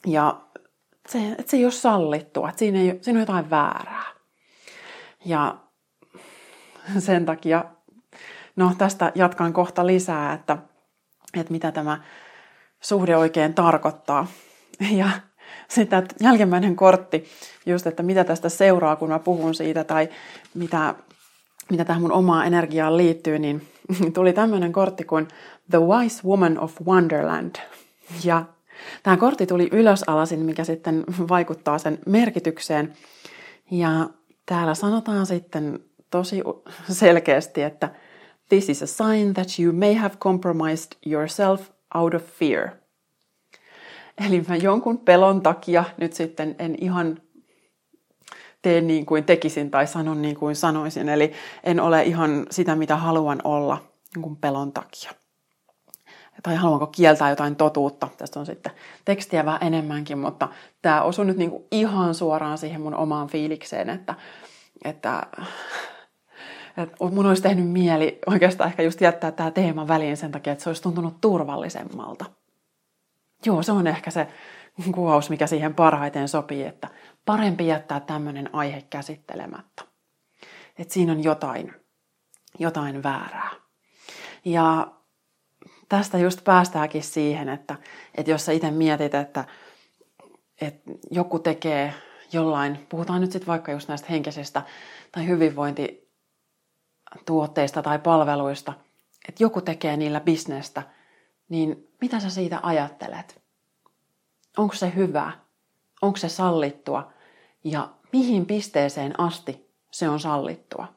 Ja 0.07 0.41
se, 1.09 1.29
että 1.39 1.51
se 1.51 1.57
ei 1.57 1.65
ole 1.65 1.73
sallittua, 1.73 2.49
että 2.49 2.59
siinä, 2.59 2.79
ei, 2.79 2.99
siinä 3.01 3.19
on 3.19 3.23
jotain 3.23 3.51
väärää. 3.51 4.05
Ja 5.25 5.57
sen 6.99 7.27
takia, 7.27 7.65
no 8.57 8.73
tästä 8.79 9.13
jatkan 9.15 9.53
kohta 9.53 9.87
lisää, 9.87 10.33
että, 10.33 10.59
että 11.41 11.53
mitä 11.53 11.73
tämä 11.73 12.03
suhde 12.81 13.17
oikein 13.17 13.55
tarkoittaa. 13.55 14.27
Ja 14.91 15.11
sitten 15.69 16.09
jälkimmäinen 16.21 16.77
kortti, 16.77 17.25
just 17.67 17.87
että 17.87 18.03
mitä 18.03 18.25
tästä 18.25 18.49
seuraa, 18.49 18.97
kun 18.97 19.09
mä 19.09 19.19
puhun 19.19 19.55
siitä, 19.55 19.85
tai 19.85 20.09
mitä, 20.55 20.95
mitä 21.71 21.85
tähän 21.85 22.03
mun 22.03 22.13
omaan 22.13 22.47
energiaan 22.47 22.97
liittyy, 22.97 23.39
niin 23.39 23.69
tuli 24.15 24.33
tämmöinen 24.33 24.73
kortti 24.73 25.05
kuin 25.05 25.29
The 25.71 25.79
Wise 25.81 26.23
Woman 26.29 26.59
of 26.59 26.81
Wonderland. 26.87 27.57
Ja 28.25 28.45
tämä 29.03 29.17
kortti 29.17 29.47
tuli 29.47 29.69
ylösalasin, 29.73 30.41
mikä 30.41 30.65
sitten 30.65 31.05
vaikuttaa 31.29 31.79
sen 31.79 31.99
merkitykseen. 32.07 32.93
Ja 33.71 34.11
täällä 34.47 34.75
sanotaan 34.75 35.27
sitten 35.27 35.81
tosi 36.11 36.43
selkeästi, 36.91 37.63
että 37.63 37.91
This 38.49 38.69
is 38.69 38.83
a 38.83 38.87
sign 38.87 39.35
that 39.35 39.59
you 39.59 39.73
may 39.73 39.95
have 39.95 40.17
compromised 40.17 40.97
yourself 41.07 41.71
out 41.95 42.15
of 42.15 42.23
fear. 42.23 42.69
Eli 44.27 44.45
mä 44.49 44.57
jonkun 44.57 44.99
pelon 44.99 45.43
takia 45.43 45.85
nyt 45.97 46.13
sitten 46.13 46.57
en 46.59 46.77
ihan 46.81 47.19
tee 48.63 48.81
niin 48.81 49.07
kuin 49.07 49.25
tekisin 49.25 49.71
tai 49.71 49.87
sanon 49.87 50.23
niin 50.23 50.37
kuin 50.37 50.57
sanoisin. 50.57 51.09
Eli 51.09 51.33
en 51.65 51.81
ole 51.81 52.03
ihan 52.03 52.47
sitä, 52.51 52.77
mitä 52.77 52.97
haluan 52.97 53.41
olla 53.45 53.83
jonkun 54.15 54.37
pelon 54.37 54.73
takia. 54.73 55.13
Tai 56.43 56.55
haluanko 56.55 56.87
kieltää 56.87 57.31
jotain 57.31 57.57
totuutta. 57.57 58.09
Tästä 58.17 58.41
on 58.41 58.47
sitten 58.47 58.73
tekstiä 59.05 59.45
vähän 59.45 59.63
enemmänkin, 59.63 60.19
mutta 60.19 60.49
tämä 60.83 61.03
osui 61.03 61.25
nyt 61.25 61.37
niin 61.37 61.51
kuin 61.51 61.65
ihan 61.71 62.15
suoraan 62.15 62.59
siihen 62.59 62.81
mun 62.81 62.95
omaan 62.95 63.29
fiilikseen, 63.29 63.91
että, 63.91 64.15
että, 64.85 65.23
että 66.77 66.97
mun 67.11 67.27
olisi 67.27 67.43
tehnyt 67.43 67.71
mieli 67.71 68.19
oikeastaan 68.27 68.71
ehkä 68.71 68.83
just 68.83 69.01
jättää 69.01 69.31
tämä 69.33 69.51
teema 69.51 69.89
väliin 69.89 70.17
sen 70.17 70.33
takia, 70.33 70.53
että 70.53 70.63
se 70.63 70.71
olisi 70.71 70.83
tuntunut 70.83 71.21
turvallisemmalta. 71.21 72.25
Joo, 73.47 73.63
se 73.63 73.73
on 73.73 73.87
ehkä 73.87 74.11
se 74.11 74.29
kuvaus, 74.95 75.31
mikä 75.31 75.47
siihen 75.47 75.75
parhaiten 75.75 76.29
sopii, 76.29 76.63
että 76.63 76.89
parempi 77.25 77.67
jättää 77.67 78.01
tämmöinen 78.01 78.51
aihe 78.53 78.83
käsittelemättä. 78.91 79.85
Että 80.79 80.95
siinä 80.95 81.13
on 81.13 81.25
jotain, 81.25 81.75
jotain 82.59 83.03
väärää. 83.03 83.51
Ja 84.45 84.93
tästä 85.97 86.19
just 86.19 86.45
päästäänkin 86.45 87.03
siihen, 87.03 87.49
että, 87.49 87.77
että 88.15 88.31
jos 88.31 88.45
sä 88.45 88.53
itse 88.53 88.71
mietit, 88.71 89.15
että, 89.15 89.45
että 90.61 90.91
joku 91.11 91.39
tekee 91.39 91.95
jollain, 92.33 92.87
puhutaan 92.89 93.21
nyt 93.21 93.33
sitten 93.33 93.47
vaikka 93.47 93.73
just 93.73 93.89
näistä 93.89 94.07
henkisistä 94.11 94.63
tai 95.13 95.27
hyvinvointituotteista 95.27 97.83
tai 97.83 97.99
palveluista, 97.99 98.73
että 99.29 99.45
joku 99.45 99.61
tekee 99.61 99.97
niillä 99.97 100.21
bisnestä, 100.21 100.83
niin 101.49 101.89
mitä 102.01 102.21
sä 102.21 102.31
siitä 102.31 102.61
ajattelet? 102.63 103.43
Onko 104.57 104.75
se 104.75 104.93
hyvä? 104.95 105.33
Onko 106.03 106.17
se 106.17 106.29
sallittua? 106.29 107.13
Ja 107.65 107.89
mihin 108.13 108.47
pisteeseen 108.47 109.21
asti 109.21 109.71
se 109.91 110.09
on 110.09 110.21
sallittua? 110.21 110.95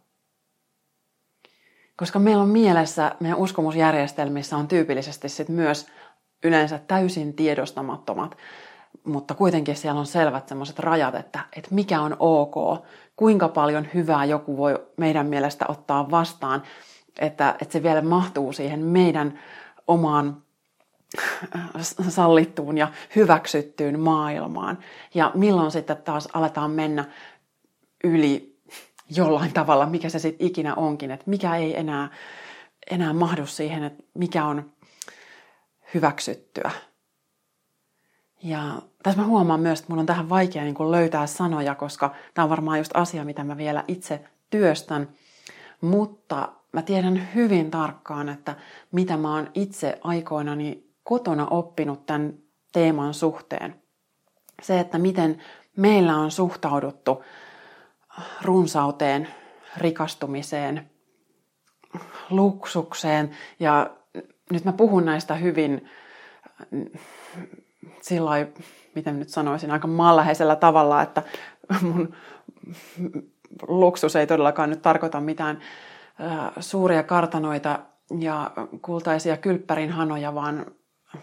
Koska 1.97 2.19
meillä 2.19 2.43
on 2.43 2.49
mielessä, 2.49 3.15
meidän 3.19 3.37
uskomusjärjestelmissä 3.37 4.57
on 4.57 4.67
tyypillisesti 4.67 5.29
sit 5.29 5.49
myös 5.49 5.87
yleensä 6.43 6.79
täysin 6.87 7.33
tiedostamattomat, 7.33 8.37
mutta 9.03 9.33
kuitenkin 9.33 9.75
siellä 9.75 9.99
on 9.99 10.05
selvät 10.05 10.47
sellaiset 10.47 10.79
rajat, 10.79 11.15
että, 11.15 11.39
että 11.55 11.75
mikä 11.75 12.01
on 12.01 12.15
ok, 12.19 12.85
kuinka 13.15 13.47
paljon 13.47 13.87
hyvää 13.93 14.25
joku 14.25 14.57
voi 14.57 14.87
meidän 14.97 15.27
mielestä 15.27 15.65
ottaa 15.67 16.11
vastaan, 16.11 16.63
että, 17.19 17.55
että 17.61 17.73
se 17.73 17.83
vielä 17.83 18.01
mahtuu 18.01 18.53
siihen 18.53 18.79
meidän 18.79 19.39
omaan 19.87 20.41
sallittuun 22.09 22.77
ja 22.77 22.87
hyväksyttyyn 23.15 23.99
maailmaan. 23.99 24.77
Ja 25.13 25.31
milloin 25.35 25.71
sitten 25.71 25.97
taas 25.97 26.29
aletaan 26.33 26.71
mennä 26.71 27.05
yli 28.03 28.56
jollain 29.15 29.53
tavalla, 29.53 29.85
mikä 29.85 30.09
se 30.09 30.19
sitten 30.19 30.47
ikinä 30.47 30.75
onkin, 30.75 31.11
että 31.11 31.29
mikä 31.29 31.55
ei 31.55 31.79
enää, 31.79 32.09
enää 32.91 33.13
mahdu 33.13 33.45
siihen, 33.45 33.83
että 33.83 34.03
mikä 34.13 34.45
on 34.45 34.71
hyväksyttyä. 35.93 36.71
Ja 38.43 38.81
tässä 39.03 39.21
mä 39.21 39.27
huomaan 39.27 39.59
myös, 39.59 39.79
että 39.79 39.91
mun 39.91 39.99
on 39.99 40.05
tähän 40.05 40.29
vaikea 40.29 40.63
niin 40.63 40.75
kuin 40.75 40.91
löytää 40.91 41.27
sanoja, 41.27 41.75
koska 41.75 42.15
tämä 42.33 42.43
on 42.43 42.49
varmaan 42.49 42.77
just 42.77 42.91
asia, 42.93 43.25
mitä 43.25 43.43
mä 43.43 43.57
vielä 43.57 43.83
itse 43.87 44.23
työstän. 44.49 45.09
Mutta 45.81 46.49
mä 46.71 46.81
tiedän 46.81 47.27
hyvin 47.35 47.71
tarkkaan, 47.71 48.29
että 48.29 48.55
mitä 48.91 49.17
mä 49.17 49.35
oon 49.35 49.51
itse 49.53 49.99
aikoinani 50.03 50.83
kotona 51.03 51.47
oppinut 51.47 52.05
tämän 52.05 52.33
teeman 52.71 53.13
suhteen. 53.13 53.75
Se, 54.61 54.79
että 54.79 54.97
miten 54.97 55.41
meillä 55.77 56.15
on 56.15 56.31
suhtauduttu 56.31 57.23
runsauteen, 58.41 59.27
rikastumiseen, 59.77 60.89
luksukseen. 62.29 63.31
Ja 63.59 63.89
nyt 64.51 64.65
mä 64.65 64.73
puhun 64.73 65.05
näistä 65.05 65.35
hyvin 65.35 65.89
sillä 68.01 68.31
miten 68.95 69.19
nyt 69.19 69.29
sanoisin, 69.29 69.71
aika 69.71 69.87
maanläheisellä 69.87 70.55
tavalla, 70.55 71.01
että 71.01 71.23
mun 71.81 72.15
luksus 73.67 74.15
ei 74.15 74.27
todellakaan 74.27 74.69
nyt 74.69 74.81
tarkoita 74.81 75.21
mitään 75.21 75.59
suuria 76.59 77.03
kartanoita 77.03 77.79
ja 78.19 78.51
kultaisia 78.81 79.37
kylppärin 79.37 79.91
hanoja, 79.91 80.35
vaan 80.35 80.65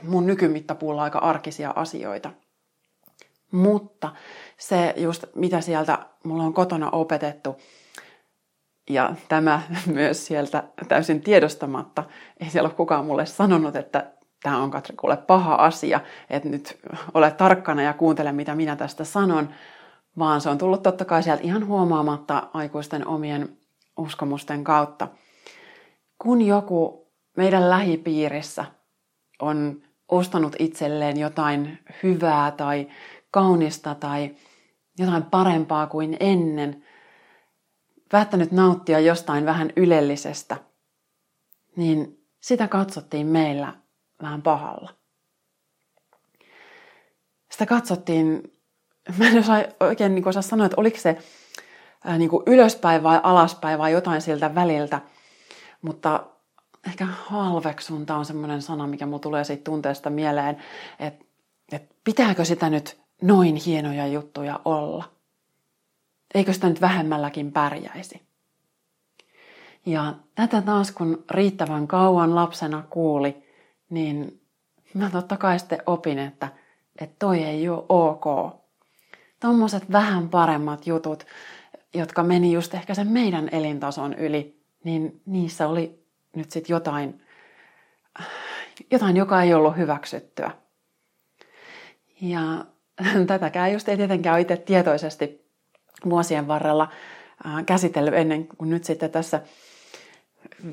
mun 0.03 0.27
nykymittapuulla 0.27 1.03
aika 1.03 1.19
arkisia 1.19 1.73
asioita. 1.77 2.31
Mutta 3.53 4.13
se 4.57 4.95
just, 4.97 5.25
mitä 5.35 5.61
sieltä 5.61 5.99
mulla 6.25 6.43
on 6.43 6.55
kotona 6.55 6.91
opetettu, 6.91 7.57
ja 8.91 9.15
tämä 9.29 9.63
myös 9.87 10.27
sieltä 10.27 10.65
täysin 10.89 11.21
tiedostamatta, 11.21 12.05
ei 12.41 12.51
siellä 12.51 12.67
ole 12.67 12.75
kukaan 12.75 13.07
mulle 13.07 13.27
sanonut, 13.27 13.77
että 13.77 14.11
tämä 14.43 14.63
on 14.63 14.71
Katri 14.71 14.97
kuule 14.97 15.17
paha 15.17 15.55
asia, 15.55 16.01
että 16.31 16.49
nyt 16.49 16.79
ole 17.15 17.31
tarkkana 17.31 17.83
ja 17.83 17.93
kuuntele, 17.93 18.33
mitä 18.33 18.55
minä 18.55 18.77
tästä 18.77 19.05
sanon, 19.05 19.49
vaan 20.19 20.41
se 20.41 20.49
on 20.49 20.59
tullut 20.59 20.83
totta 20.83 21.05
kai 21.05 21.23
sieltä 21.23 21.43
ihan 21.43 21.67
huomaamatta 21.67 22.49
aikuisten 22.55 23.07
omien 23.07 23.57
uskomusten 23.97 24.65
kautta. 24.65 25.09
Kun 26.19 26.43
joku 26.43 27.09
meidän 27.37 27.71
lähipiirissä 27.71 28.65
on 29.43 29.83
ostanut 30.09 30.57
itselleen 30.59 31.19
jotain 31.19 31.79
hyvää 32.03 32.51
tai 32.51 32.89
kaunista 33.35 33.95
tai 33.95 34.35
jotain 34.99 35.23
parempaa 35.23 35.87
kuin 35.87 36.17
ennen, 36.21 36.85
päättänyt 38.09 38.53
nauttia 38.53 39.01
jostain 39.01 39.47
vähän 39.47 39.73
ylellisestä, 39.77 40.57
niin 41.77 42.27
sitä 42.41 42.69
katsottiin 42.69 43.27
meillä 43.27 43.75
vähän 44.23 44.43
pahalla. 44.43 44.91
Sitä 47.51 47.67
katsottiin, 47.67 48.53
mä 49.19 49.29
en 49.29 49.39
osaa 49.39 49.65
oikein 49.81 50.15
niin 50.15 50.29
osaa 50.29 50.43
sanoa, 50.43 50.67
että 50.67 50.81
oliko 50.81 50.99
se 50.99 51.19
ää, 52.05 52.19
niin 52.19 52.31
ylöspäin 52.47 53.03
vai 53.03 53.21
alaspäin 53.23 53.79
vai 53.79 53.93
jotain 53.93 54.23
siltä 54.23 54.55
väliltä. 54.55 55.01
Mutta 55.83 56.27
ehkä 56.87 57.05
halveksunta 57.05 58.17
on 58.17 58.25
semmoinen 58.25 58.63
sana, 58.63 58.87
mikä 58.87 59.07
mulla 59.07 59.19
tulee 59.19 59.45
siitä 59.45 59.65
tunteesta 59.65 60.11
mieleen, 60.11 60.57
että, 60.99 61.25
että 61.73 61.95
pitääkö 62.05 62.45
sitä 62.45 62.71
nyt 62.71 63.04
noin 63.25 63.57
hienoja 63.57 64.07
juttuja 64.07 64.61
olla? 64.65 65.05
Eikö 66.35 66.53
sitä 66.53 66.69
nyt 66.69 66.81
vähemmälläkin 66.81 67.53
pärjäisi? 67.53 68.23
Ja 69.87 70.15
tätä 70.35 70.63
taas 70.63 70.93
kun 70.93 71.25
riittävän 71.31 71.87
kauan 71.87 72.35
lapsena 72.35 72.85
kuuli, 72.91 73.37
niin 73.91 74.41
mä 74.95 75.11
totta 75.11 75.37
kai 75.37 75.59
sitten 75.59 75.83
opin, 75.87 76.19
että, 76.19 76.49
että 77.01 77.17
toi 77.19 77.43
ei 77.43 77.69
ole 77.69 77.85
ok. 77.89 78.55
Tuommoiset 79.41 79.93
vähän 79.93 80.29
paremmat 80.29 80.87
jutut, 80.87 81.27
jotka 81.95 82.23
meni 82.23 82.53
just 82.53 82.75
ehkä 82.75 82.95
sen 82.95 83.09
meidän 83.09 83.49
elintason 83.53 84.15
yli, 84.15 84.61
niin 84.85 85.21
niissä 85.27 85.69
oli 85.69 86.05
nyt 86.37 86.51
sitten 86.51 86.75
jotain, 86.75 87.23
jotain, 88.91 89.17
joka 89.17 89.43
ei 89.43 89.55
ollut 89.55 89.77
hyväksyttyä. 89.77 90.51
Ja 92.21 92.65
tätäkään 93.27 93.73
just 93.73 93.89
ei 93.89 93.97
tietenkään 93.97 94.35
ole 94.35 94.41
itse 94.41 94.57
tietoisesti 94.57 95.45
vuosien 96.11 96.49
varrella 96.49 96.89
käsitellyt 97.67 98.15
ennen 98.15 98.49
kuin 98.49 98.71
nyt 98.71 98.85
sitten 98.85 99.11
tässä 99.11 99.41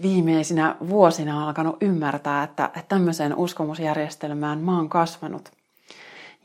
viimeisinä 0.01 0.75
vuosina 0.89 1.37
on 1.37 1.43
alkanut 1.43 1.77
ymmärtää, 1.81 2.43
että, 2.43 2.69
tämmöiseen 2.87 3.35
uskomusjärjestelmään 3.35 4.59
mä 4.59 4.77
oon 4.77 4.89
kasvanut. 4.89 5.51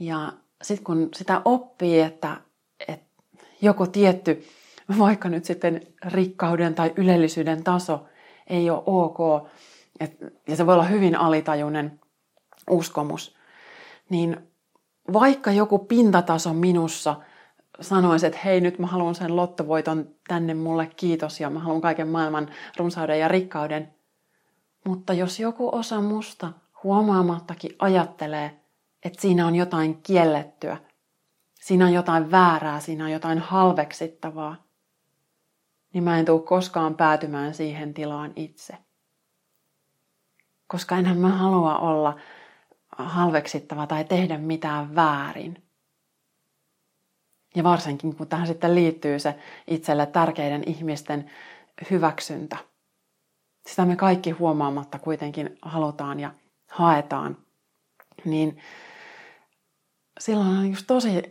Ja 0.00 0.32
sitten 0.62 0.84
kun 0.84 1.08
sitä 1.14 1.42
oppii, 1.44 2.00
että, 2.00 2.36
että 2.88 3.06
joku 3.62 3.86
tietty, 3.86 4.44
vaikka 4.98 5.28
nyt 5.28 5.44
sitten 5.44 5.80
rikkauden 6.04 6.74
tai 6.74 6.92
ylellisyyden 6.96 7.64
taso 7.64 8.06
ei 8.46 8.70
ole 8.70 8.82
ok, 8.86 9.48
ja 10.48 10.56
se 10.56 10.66
voi 10.66 10.74
olla 10.74 10.84
hyvin 10.84 11.16
alitajuinen 11.16 12.00
uskomus, 12.70 13.36
niin 14.08 14.48
vaikka 15.12 15.52
joku 15.52 15.78
pintataso 15.78 16.54
minussa 16.54 17.16
sanoisi, 17.80 18.26
että 18.26 18.38
hei 18.44 18.60
nyt 18.60 18.78
mä 18.78 18.86
haluan 18.86 19.14
sen 19.14 19.36
lottovoiton 19.36 20.08
tänne 20.28 20.54
mulle 20.54 20.86
kiitos 20.96 21.40
ja 21.40 21.50
mä 21.50 21.60
haluan 21.60 21.80
kaiken 21.80 22.08
maailman 22.08 22.50
runsauden 22.76 23.20
ja 23.20 23.28
rikkauden. 23.28 23.94
Mutta 24.86 25.12
jos 25.12 25.40
joku 25.40 25.76
osa 25.76 26.00
musta 26.00 26.52
huomaamattakin 26.82 27.76
ajattelee, 27.78 28.60
että 29.04 29.20
siinä 29.20 29.46
on 29.46 29.56
jotain 29.56 30.02
kiellettyä, 30.02 30.76
siinä 31.54 31.86
on 31.86 31.92
jotain 31.92 32.30
väärää, 32.30 32.80
siinä 32.80 33.04
on 33.04 33.12
jotain 33.12 33.38
halveksittavaa, 33.38 34.56
niin 35.92 36.04
mä 36.04 36.18
en 36.18 36.24
tule 36.24 36.42
koskaan 36.42 36.94
päätymään 36.94 37.54
siihen 37.54 37.94
tilaan 37.94 38.32
itse. 38.36 38.78
Koska 40.66 40.96
enhän 40.96 41.18
mä 41.18 41.28
halua 41.28 41.78
olla 41.78 42.16
halveksittava 42.96 43.86
tai 43.86 44.04
tehdä 44.04 44.38
mitään 44.38 44.94
väärin. 44.94 45.62
Ja 47.54 47.64
varsinkin 47.64 48.16
kun 48.16 48.28
tähän 48.28 48.46
sitten 48.46 48.74
liittyy 48.74 49.18
se 49.18 49.38
itselle 49.66 50.06
tärkeiden 50.06 50.62
ihmisten 50.66 51.30
hyväksyntä. 51.90 52.56
Sitä 53.66 53.84
me 53.84 53.96
kaikki 53.96 54.30
huomaamatta 54.30 54.98
kuitenkin 54.98 55.58
halutaan 55.62 56.20
ja 56.20 56.30
haetaan. 56.70 57.36
Niin 58.24 58.58
silloin 60.20 60.48
on 60.48 60.70
just 60.70 60.86
tosi 60.86 61.22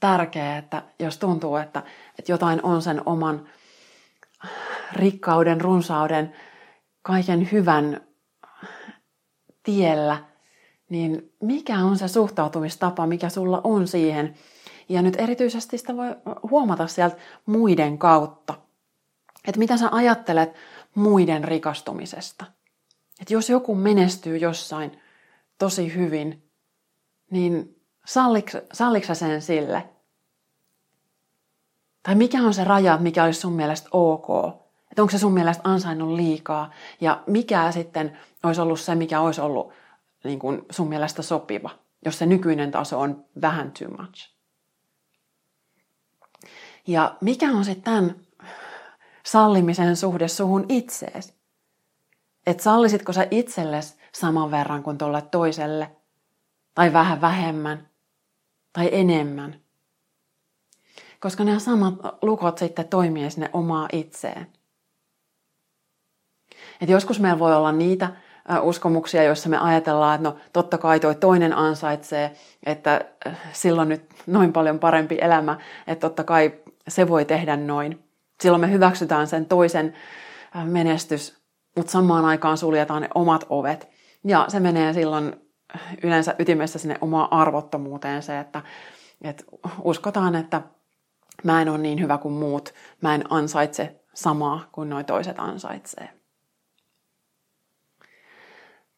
tärkeää, 0.00 0.58
että 0.58 0.82
jos 0.98 1.18
tuntuu, 1.18 1.56
että, 1.56 1.82
että 2.18 2.32
jotain 2.32 2.60
on 2.62 2.82
sen 2.82 3.02
oman 3.06 3.48
rikkauden, 4.92 5.60
runsauden, 5.60 6.34
kaiken 7.02 7.52
hyvän 7.52 8.00
tiellä, 9.62 10.29
niin 10.90 11.32
mikä 11.42 11.78
on 11.78 11.98
se 11.98 12.08
suhtautumistapa, 12.08 13.06
mikä 13.06 13.28
sulla 13.28 13.60
on 13.64 13.88
siihen. 13.88 14.34
Ja 14.88 15.02
nyt 15.02 15.20
erityisesti 15.20 15.78
sitä 15.78 15.96
voi 15.96 16.16
huomata 16.50 16.86
sieltä 16.86 17.16
muiden 17.46 17.98
kautta. 17.98 18.54
Että 19.48 19.58
mitä 19.58 19.76
sä 19.76 19.88
ajattelet 19.92 20.54
muiden 20.94 21.44
rikastumisesta. 21.44 22.44
Että 23.20 23.34
jos 23.34 23.50
joku 23.50 23.74
menestyy 23.74 24.36
jossain 24.36 25.00
tosi 25.58 25.94
hyvin, 25.94 26.50
niin 27.30 27.76
salliks, 28.06 28.56
sen 29.12 29.42
sille? 29.42 29.88
Tai 32.02 32.14
mikä 32.14 32.42
on 32.42 32.54
se 32.54 32.64
raja, 32.64 32.98
mikä 32.98 33.24
olisi 33.24 33.40
sun 33.40 33.52
mielestä 33.52 33.88
ok? 33.92 34.28
Että 34.90 35.02
onko 35.02 35.12
se 35.12 35.18
sun 35.18 35.32
mielestä 35.32 35.62
ansainnut 35.68 36.16
liikaa? 36.16 36.70
Ja 37.00 37.22
mikä 37.26 37.72
sitten 37.72 38.18
olisi 38.42 38.60
ollut 38.60 38.80
se, 38.80 38.94
mikä 38.94 39.20
olisi 39.20 39.40
ollut 39.40 39.72
niin 40.24 40.38
kuin 40.38 40.62
sun 40.70 40.88
mielestä 40.88 41.22
sopiva, 41.22 41.70
jos 42.04 42.18
se 42.18 42.26
nykyinen 42.26 42.70
taso 42.70 43.00
on 43.00 43.24
vähän 43.40 43.72
too 43.72 43.88
much. 43.88 44.30
Ja 46.86 47.16
mikä 47.20 47.50
on 47.50 47.64
sitten 47.64 47.84
tämän 47.84 48.16
sallimisen 49.22 49.96
suhde 49.96 50.28
suhun 50.28 50.66
itseesi? 50.68 51.34
Että 52.46 52.62
sallisitko 52.62 53.12
sä 53.12 53.26
itsellesi 53.30 53.96
saman 54.12 54.50
verran 54.50 54.82
kuin 54.82 54.98
tuolle 54.98 55.22
toiselle? 55.22 55.96
Tai 56.74 56.92
vähän 56.92 57.20
vähemmän? 57.20 57.88
Tai 58.72 58.88
enemmän? 58.92 59.60
Koska 61.20 61.44
nämä 61.44 61.58
samat 61.58 61.94
lukot 62.22 62.58
sitten 62.58 62.88
toimii 62.88 63.30
sinne 63.30 63.50
omaa 63.52 63.88
itseen. 63.92 64.46
Et 66.80 66.88
joskus 66.88 67.20
meillä 67.20 67.38
voi 67.38 67.56
olla 67.56 67.72
niitä 67.72 68.12
uskomuksia, 68.62 69.22
joissa 69.22 69.48
me 69.48 69.58
ajatellaan, 69.58 70.14
että 70.14 70.28
no 70.28 70.36
totta 70.52 70.78
kai 70.78 71.00
toi 71.00 71.14
toinen 71.14 71.56
ansaitsee, 71.56 72.32
että 72.66 73.00
silloin 73.52 73.88
nyt 73.88 74.02
noin 74.26 74.52
paljon 74.52 74.78
parempi 74.78 75.18
elämä, 75.20 75.58
että 75.86 76.08
totta 76.08 76.24
kai 76.24 76.52
se 76.88 77.08
voi 77.08 77.24
tehdä 77.24 77.56
noin. 77.56 78.04
Silloin 78.40 78.60
me 78.60 78.70
hyväksytään 78.70 79.26
sen 79.26 79.46
toisen 79.46 79.94
menestys, 80.64 81.38
mutta 81.76 81.92
samaan 81.92 82.24
aikaan 82.24 82.58
suljetaan 82.58 83.02
ne 83.02 83.08
omat 83.14 83.46
ovet. 83.48 83.88
Ja 84.24 84.44
se 84.48 84.60
menee 84.60 84.92
silloin 84.92 85.50
yleensä 86.02 86.34
ytimessä 86.38 86.78
sinne 86.78 86.98
omaan 87.00 87.32
arvottomuuteen 87.32 88.22
se, 88.22 88.38
että, 88.38 88.62
että 89.22 89.44
uskotaan, 89.82 90.34
että 90.34 90.62
mä 91.44 91.62
en 91.62 91.68
ole 91.68 91.78
niin 91.78 92.00
hyvä 92.00 92.18
kuin 92.18 92.34
muut, 92.34 92.74
mä 93.00 93.14
en 93.14 93.24
ansaitse 93.32 94.00
samaa 94.14 94.68
kuin 94.72 94.90
noi 94.90 95.04
toiset 95.04 95.38
ansaitsee. 95.38 96.08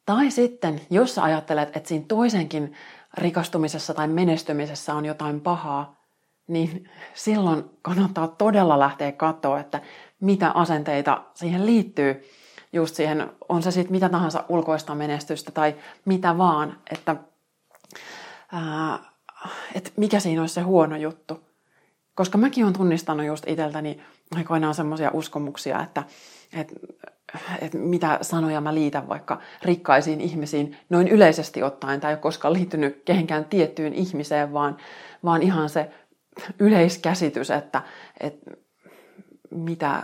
Tai 0.07 0.31
sitten, 0.31 0.81
jos 0.91 1.15
sä 1.15 1.23
ajattelet, 1.23 1.77
että 1.77 1.89
siinä 1.89 2.05
toisenkin 2.09 2.75
rikastumisessa 3.15 3.95
tai 3.95 4.09
menestymisessä 4.09 4.95
on 4.95 5.05
jotain 5.05 5.41
pahaa, 5.41 6.03
niin 6.47 6.91
silloin 7.15 7.65
kannattaa 7.83 8.29
todella 8.29 8.79
lähteä 8.79 9.13
katsoa, 9.13 9.61
että 9.61 9.81
mitä 10.21 10.51
asenteita 10.51 11.23
siihen 11.35 11.67
liittyy. 11.67 12.29
Just 12.73 12.95
siihen, 12.95 13.33
on 13.49 13.63
se 13.63 13.71
sitten 13.71 13.93
mitä 13.93 14.09
tahansa 14.09 14.45
ulkoista 14.49 14.95
menestystä 14.95 15.53
tai 15.53 15.75
mitä 16.05 16.39
vaan, 16.39 16.79
että, 16.91 17.17
ää, 18.53 18.99
että 19.75 19.91
mikä 19.97 20.21
siinä 20.21 20.41
olisi 20.41 20.55
se 20.55 20.61
huono 20.61 20.97
juttu. 20.97 21.52
Koska 22.15 22.39
mäkin 22.39 22.65
olen 22.65 22.77
tunnistanut 22.77 23.27
just 23.27 23.45
itseltäni 23.49 24.01
aikoinaan 24.37 24.75
semmoisia 24.75 25.11
uskomuksia, 25.13 25.83
että, 25.83 26.03
että 26.53 26.75
että 27.61 27.79
mitä 27.79 28.19
sanoja 28.23 28.61
mä 28.61 28.75
liitän 28.75 29.09
vaikka 29.09 29.41
rikkaisiin 29.63 30.21
ihmisiin 30.21 30.77
noin 30.91 31.09
yleisesti 31.09 31.63
ottaen. 31.63 32.01
Tämä 32.01 32.11
ei 32.11 32.15
ole 32.15 32.21
koskaan 32.21 32.55
liittynyt 32.55 33.03
kehenkään 33.05 33.45
tiettyyn 33.45 33.95
ihmiseen, 33.95 34.53
vaan, 34.53 34.77
vaan 35.25 35.43
ihan 35.43 35.69
se 35.69 35.91
yleiskäsitys, 36.59 37.51
että, 37.51 37.83
että 38.21 38.51
mitä, 39.51 40.03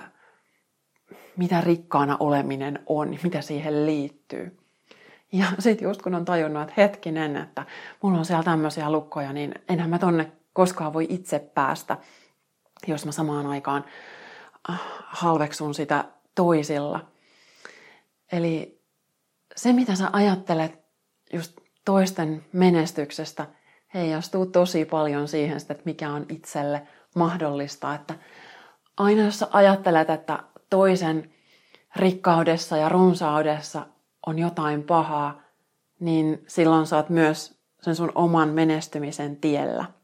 mitä 1.36 1.60
rikkaana 1.60 2.16
oleminen 2.20 2.78
on, 2.86 3.18
mitä 3.22 3.40
siihen 3.40 3.86
liittyy. 3.86 4.58
Ja 5.32 5.46
sitten 5.58 5.86
just 5.86 6.02
kun 6.02 6.14
on 6.14 6.24
tajunnut, 6.24 6.62
että 6.62 6.74
hetkinen, 6.76 7.36
että 7.36 7.64
mulla 8.02 8.18
on 8.18 8.24
siellä 8.24 8.42
tämmöisiä 8.42 8.92
lukkoja, 8.92 9.32
niin 9.32 9.54
enhän 9.68 9.90
mä 9.90 9.98
tonne 9.98 10.32
koskaan 10.58 10.92
voi 10.92 11.06
itse 11.08 11.38
päästä, 11.38 11.98
jos 12.86 13.06
mä 13.06 13.12
samaan 13.12 13.46
aikaan 13.46 13.84
äh, 14.70 14.80
halveksun 15.06 15.74
sitä 15.74 16.04
toisilla. 16.34 17.06
Eli 18.32 18.82
se, 19.56 19.72
mitä 19.72 19.94
sä 19.94 20.10
ajattelet 20.12 20.78
just 21.32 21.56
toisten 21.84 22.44
menestyksestä, 22.52 23.46
heijastuu 23.94 24.46
tosi 24.46 24.84
paljon 24.84 25.28
siihen, 25.28 25.56
että 25.56 25.82
mikä 25.84 26.10
on 26.12 26.26
itselle 26.28 26.86
mahdollista. 27.16 27.94
Että 27.94 28.14
aina 28.96 29.22
jos 29.22 29.38
sä 29.38 29.48
ajattelet, 29.50 30.10
että 30.10 30.42
toisen 30.70 31.30
rikkaudessa 31.96 32.76
ja 32.76 32.88
runsaudessa 32.88 33.86
on 34.26 34.38
jotain 34.38 34.82
pahaa, 34.82 35.40
niin 36.00 36.44
silloin 36.46 36.86
sä 36.86 36.96
oot 36.96 37.08
myös 37.08 37.60
sen 37.82 37.96
sun 37.96 38.12
oman 38.14 38.48
menestymisen 38.48 39.36
tiellä. 39.36 39.97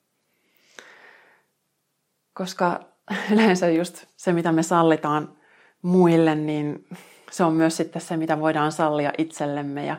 Koska 2.35 2.81
yleensä 3.33 3.68
just 3.68 4.05
se, 4.16 4.33
mitä 4.33 4.53
me 4.53 4.62
sallitaan 4.62 5.37
muille, 5.83 6.35
niin 6.35 6.87
se 7.31 7.44
on 7.44 7.53
myös 7.53 7.77
sitten 7.77 8.03
se, 8.03 8.16
mitä 8.16 8.40
voidaan 8.40 8.73
sallia 8.73 9.12
itsellemme. 9.18 9.87
Ja 9.87 9.97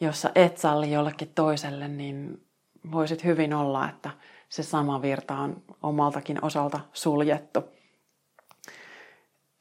jos 0.00 0.22
sä 0.22 0.32
et 0.34 0.58
salli 0.58 0.92
jollekin 0.92 1.32
toiselle, 1.34 1.88
niin 1.88 2.46
voisit 2.92 3.24
hyvin 3.24 3.54
olla, 3.54 3.88
että 3.88 4.10
se 4.48 4.62
sama 4.62 5.02
virta 5.02 5.34
on 5.34 5.62
omaltakin 5.82 6.44
osalta 6.44 6.80
suljettu. 6.92 7.64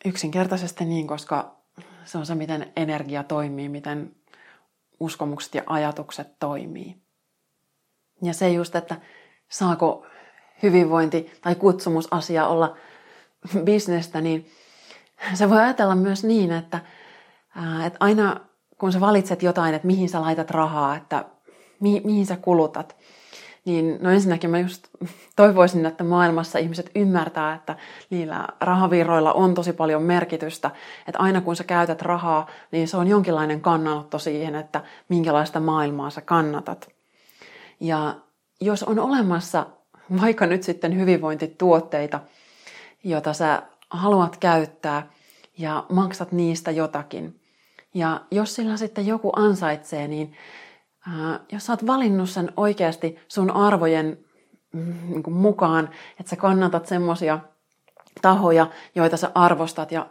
Yksinkertaisesti 0.06 0.86
niin, 0.86 1.08
koska 1.08 1.56
se 2.06 2.18
on 2.18 2.26
se, 2.26 2.36
miten 2.36 2.72
energia 2.76 3.24
toimii, 3.24 3.70
miten 3.70 4.16
uskomukset 5.00 5.56
ja 5.56 5.64
ajatukset 5.66 6.40
toimii. 6.40 6.96
Ja 8.22 8.34
se 8.34 8.50
just, 8.50 8.76
että 8.76 8.96
saako 9.50 10.06
hyvinvointi 10.64 11.32
tai 11.42 11.56
kutsumusasia 11.56 12.48
olla 12.48 12.76
bisnestä, 13.64 14.22
niin 14.22 14.52
se 15.34 15.50
voi 15.50 15.58
ajatella 15.58 15.96
myös 15.96 16.24
niin, 16.24 16.52
että, 16.52 16.80
että 17.86 17.98
aina 18.00 18.40
kun 18.78 18.92
sä 18.92 19.00
valitset 19.00 19.44
jotain, 19.44 19.76
että 19.76 19.88
mihin 19.88 20.10
sä 20.10 20.22
laitat 20.22 20.52
rahaa, 20.52 20.96
että 20.96 21.26
mi, 21.80 22.02
mihin 22.06 22.26
sä 22.26 22.38
kulutat, 22.38 22.96
niin 23.66 23.98
no 24.02 24.12
ensinnäkin 24.12 24.50
mä 24.50 24.60
just 24.60 24.88
toivoisin, 25.36 25.86
että 25.86 26.04
maailmassa 26.04 26.60
ihmiset 26.60 26.92
ymmärtää, 26.96 27.56
että 27.56 27.76
niillä 28.10 28.48
rahavirroilla 28.62 29.34
on 29.34 29.54
tosi 29.54 29.74
paljon 29.74 30.04
merkitystä. 30.04 30.72
Että 31.08 31.20
aina 31.20 31.42
kun 31.42 31.56
sä 31.56 31.64
käytät 31.64 32.02
rahaa, 32.02 32.48
niin 32.72 32.88
se 32.88 32.98
on 32.98 33.08
jonkinlainen 33.08 33.62
kannanotto 33.62 34.20
siihen, 34.20 34.56
että 34.56 34.84
minkälaista 35.10 35.60
maailmaa 35.60 36.10
sä 36.10 36.22
kannatat. 36.22 36.90
Ja 37.80 38.16
jos 38.62 38.84
on 38.84 39.00
olemassa 39.00 39.66
vaikka 40.22 40.46
nyt 40.46 40.64
sitten 40.64 40.96
hyvinvointituotteita, 40.96 42.20
joita 43.04 43.34
sä 43.34 43.64
haluat 43.90 44.38
käyttää 44.38 45.08
ja 45.58 45.86
maksat 45.90 46.32
niistä 46.32 46.72
jotakin. 46.72 47.40
Ja 47.94 48.22
jos 48.32 48.56
sillä 48.56 48.78
sitten 48.78 49.08
joku 49.08 49.32
ansaitsee, 49.36 50.08
niin 50.08 50.34
äh, 51.08 51.40
jos 51.52 51.66
sä 51.66 51.74
oot 51.74 51.88
valinnut 51.88 52.30
sen 52.30 52.52
oikeasti 52.58 53.20
sun 53.28 53.52
arvojen 53.52 54.18
mm, 54.74 54.94
niin 55.08 55.34
mukaan, 55.34 55.90
että 56.20 56.30
sä 56.30 56.36
kannatat 56.36 56.86
semmoisia 56.86 57.40
tahoja, 58.22 58.68
joita 58.96 59.18
sä 59.18 59.32
arvostat 59.36 59.92
ja 59.92 60.02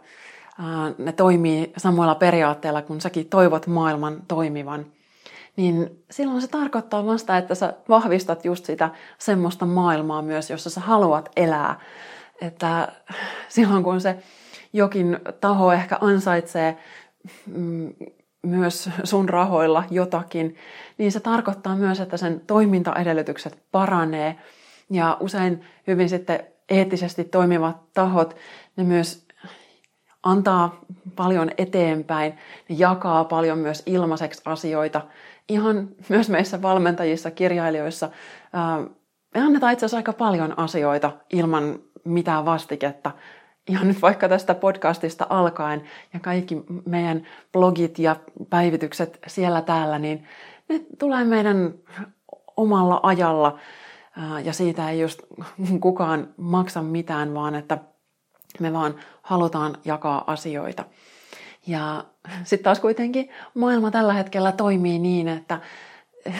äh, 0.59 0.95
ne 0.97 1.11
toimii 1.11 1.73
samoilla 1.77 2.15
periaatteilla, 2.15 2.81
kun 2.81 3.01
säkin 3.01 3.29
toivot 3.29 3.67
maailman 3.67 4.21
toimivan– 4.27 4.85
niin 5.59 6.03
silloin 6.11 6.41
se 6.41 6.47
tarkoittaa 6.47 7.05
vasta, 7.05 7.37
että 7.37 7.55
sä 7.55 7.73
vahvistat 7.89 8.45
just 8.45 8.65
sitä 8.65 8.89
semmoista 9.17 9.65
maailmaa 9.65 10.21
myös, 10.21 10.49
jossa 10.49 10.69
sä 10.69 10.81
haluat 10.81 11.29
elää. 11.35 11.79
Että 12.41 12.91
silloin 13.49 13.83
kun 13.83 14.01
se 14.01 14.17
jokin 14.73 15.19
taho 15.41 15.71
ehkä 15.71 15.97
ansaitsee 16.01 16.77
mm, 17.45 17.93
myös 18.43 18.89
sun 19.03 19.29
rahoilla 19.29 19.83
jotakin, 19.91 20.55
niin 20.97 21.11
se 21.11 21.19
tarkoittaa 21.19 21.75
myös, 21.75 21.99
että 21.99 22.17
sen 22.17 22.41
toimintaedellytykset 22.47 23.63
paranee. 23.71 24.35
Ja 24.89 25.17
usein 25.19 25.65
hyvin 25.87 26.09
sitten 26.09 26.39
eettisesti 26.69 27.23
toimivat 27.23 27.93
tahot, 27.93 28.35
ne 28.75 28.83
myös 28.83 29.27
antaa 30.23 30.79
paljon 31.15 31.51
eteenpäin, 31.57 32.33
ne 32.69 32.75
jakaa 32.75 33.23
paljon 33.23 33.57
myös 33.57 33.83
ilmaiseksi 33.85 34.41
asioita 34.45 35.01
ihan 35.49 35.89
myös 36.09 36.29
meissä 36.29 36.61
valmentajissa, 36.61 37.31
kirjailijoissa, 37.31 38.09
me 39.35 39.41
annetaan 39.41 39.73
itse 39.73 39.85
asiassa 39.85 39.97
aika 39.97 40.13
paljon 40.13 40.59
asioita 40.59 41.11
ilman 41.33 41.79
mitään 42.03 42.45
vastiketta. 42.45 43.11
Ihan 43.67 43.87
nyt 43.87 44.01
vaikka 44.01 44.29
tästä 44.29 44.55
podcastista 44.55 45.27
alkaen 45.29 45.83
ja 46.13 46.19
kaikki 46.19 46.63
meidän 46.85 47.27
blogit 47.53 47.99
ja 47.99 48.15
päivitykset 48.49 49.19
siellä 49.27 49.61
täällä, 49.61 49.99
niin 49.99 50.27
ne 50.69 50.81
tulee 50.99 51.23
meidän 51.23 51.73
omalla 52.57 52.99
ajalla 53.03 53.59
ja 54.43 54.53
siitä 54.53 54.89
ei 54.89 54.99
just 54.99 55.21
kukaan 55.79 56.27
maksa 56.37 56.81
mitään, 56.81 57.33
vaan 57.33 57.55
että 57.55 57.77
me 58.59 58.73
vaan 58.73 58.95
halutaan 59.21 59.77
jakaa 59.85 60.23
asioita. 60.27 60.85
Ja 61.69 62.03
sitten 62.43 62.63
taas 62.63 62.79
kuitenkin 62.79 63.29
maailma 63.53 63.91
tällä 63.91 64.13
hetkellä 64.13 64.51
toimii 64.51 64.99
niin, 64.99 65.27
että, 65.27 65.59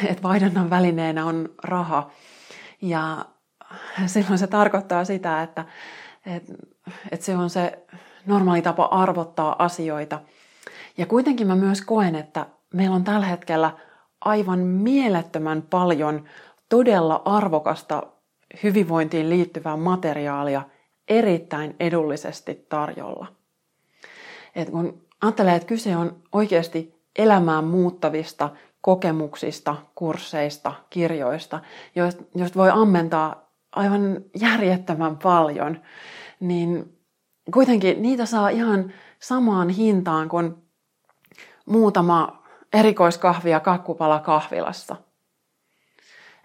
että 0.05 0.23
vaihdannan 0.23 0.69
välineenä 0.69 1.25
on 1.25 1.49
raha. 1.63 2.11
Ja 2.81 3.25
silloin 4.05 4.37
se 4.37 4.47
tarkoittaa 4.47 5.05
sitä, 5.05 5.43
että, 5.43 5.65
että, 6.25 6.53
että 7.11 7.25
se 7.25 7.37
on 7.37 7.49
se 7.49 7.85
normaali 8.25 8.61
tapa 8.61 8.85
arvottaa 8.85 9.55
asioita. 9.59 10.19
Ja 10.97 11.05
kuitenkin 11.05 11.47
mä 11.47 11.55
myös 11.55 11.81
koen, 11.81 12.15
että 12.15 12.45
meillä 12.73 12.95
on 12.95 13.03
tällä 13.03 13.25
hetkellä 13.25 13.71
aivan 14.21 14.59
mielettömän 14.59 15.61
paljon 15.61 16.25
todella 16.69 17.21
arvokasta 17.25 18.03
hyvinvointiin 18.63 19.29
liittyvää 19.29 19.77
materiaalia 19.77 20.61
erittäin 21.07 21.75
edullisesti 21.79 22.65
tarjolla. 22.69 23.27
Et 24.55 24.69
kun 24.69 25.08
ajattelee, 25.21 25.55
että 25.55 25.67
kyse 25.67 25.97
on 25.97 26.23
oikeasti 26.31 26.95
elämään 27.19 27.63
muuttavista 27.63 28.49
kokemuksista, 28.81 29.75
kursseista, 29.95 30.73
kirjoista, 30.89 31.59
joista 32.35 32.59
voi 32.59 32.69
ammentaa 32.69 33.49
aivan 33.71 34.21
järjettömän 34.39 35.17
paljon, 35.17 35.81
niin 36.39 36.97
kuitenkin 37.53 38.01
niitä 38.01 38.25
saa 38.25 38.49
ihan 38.49 38.93
samaan 39.19 39.69
hintaan 39.69 40.29
kuin 40.29 40.55
muutama 41.65 42.43
erikoiskahvi 42.73 43.51
ja 43.51 43.59
kakkupala 43.59 44.19
kahvilassa. 44.19 44.95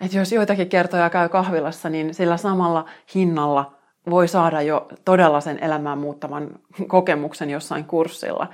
Et 0.00 0.12
jos 0.12 0.32
joitakin 0.32 0.68
kertoja 0.68 1.10
käy 1.10 1.28
kahvilassa, 1.28 1.88
niin 1.88 2.14
sillä 2.14 2.36
samalla 2.36 2.84
hinnalla 3.14 3.72
voi 4.10 4.28
saada 4.28 4.62
jo 4.62 4.88
todella 5.04 5.40
sen 5.40 5.58
elämään 5.64 5.98
muuttavan 5.98 6.50
kokemuksen 6.86 7.50
jossain 7.50 7.84
kurssilla. 7.84 8.46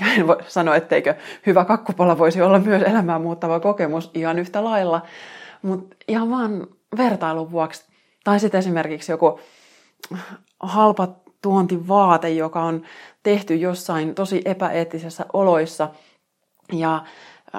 Ja 0.00 0.06
en 0.16 0.26
voi 0.26 0.36
sanoa, 0.48 0.76
etteikö 0.76 1.14
hyvä 1.46 1.64
kakkupala 1.64 2.18
voisi 2.18 2.42
olla 2.42 2.58
myös 2.58 2.82
elämään 2.82 3.22
muuttava 3.22 3.60
kokemus 3.60 4.10
ihan 4.14 4.38
yhtä 4.38 4.64
lailla. 4.64 5.02
Mutta 5.62 5.96
ihan 6.08 6.30
vaan 6.30 6.66
vertailun 6.96 7.50
vuoksi. 7.50 7.84
Tai 8.24 8.40
sitten 8.40 8.58
esimerkiksi 8.58 9.12
joku 9.12 9.40
halpa 10.60 11.08
tuontivaate, 11.42 12.30
joka 12.30 12.62
on 12.62 12.82
tehty 13.22 13.54
jossain 13.56 14.14
tosi 14.14 14.42
epäeettisissä 14.44 15.26
oloissa 15.32 15.88
ja 16.72 17.04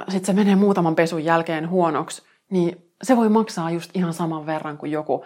sitten 0.09 0.25
se 0.25 0.33
menee 0.33 0.55
muutaman 0.55 0.95
pesun 0.95 1.25
jälkeen 1.25 1.69
huonoksi, 1.69 2.23
niin 2.49 2.91
se 3.03 3.17
voi 3.17 3.29
maksaa 3.29 3.71
just 3.71 3.91
ihan 3.93 4.13
saman 4.13 4.45
verran 4.45 4.77
kuin 4.77 4.91
joku 4.91 5.25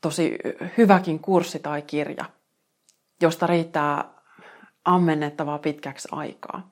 tosi 0.00 0.38
hyväkin 0.78 1.18
kurssi 1.18 1.58
tai 1.58 1.82
kirja, 1.82 2.24
josta 3.22 3.46
riittää 3.46 4.04
ammennettavaa 4.84 5.58
pitkäksi 5.58 6.08
aikaa. 6.12 6.70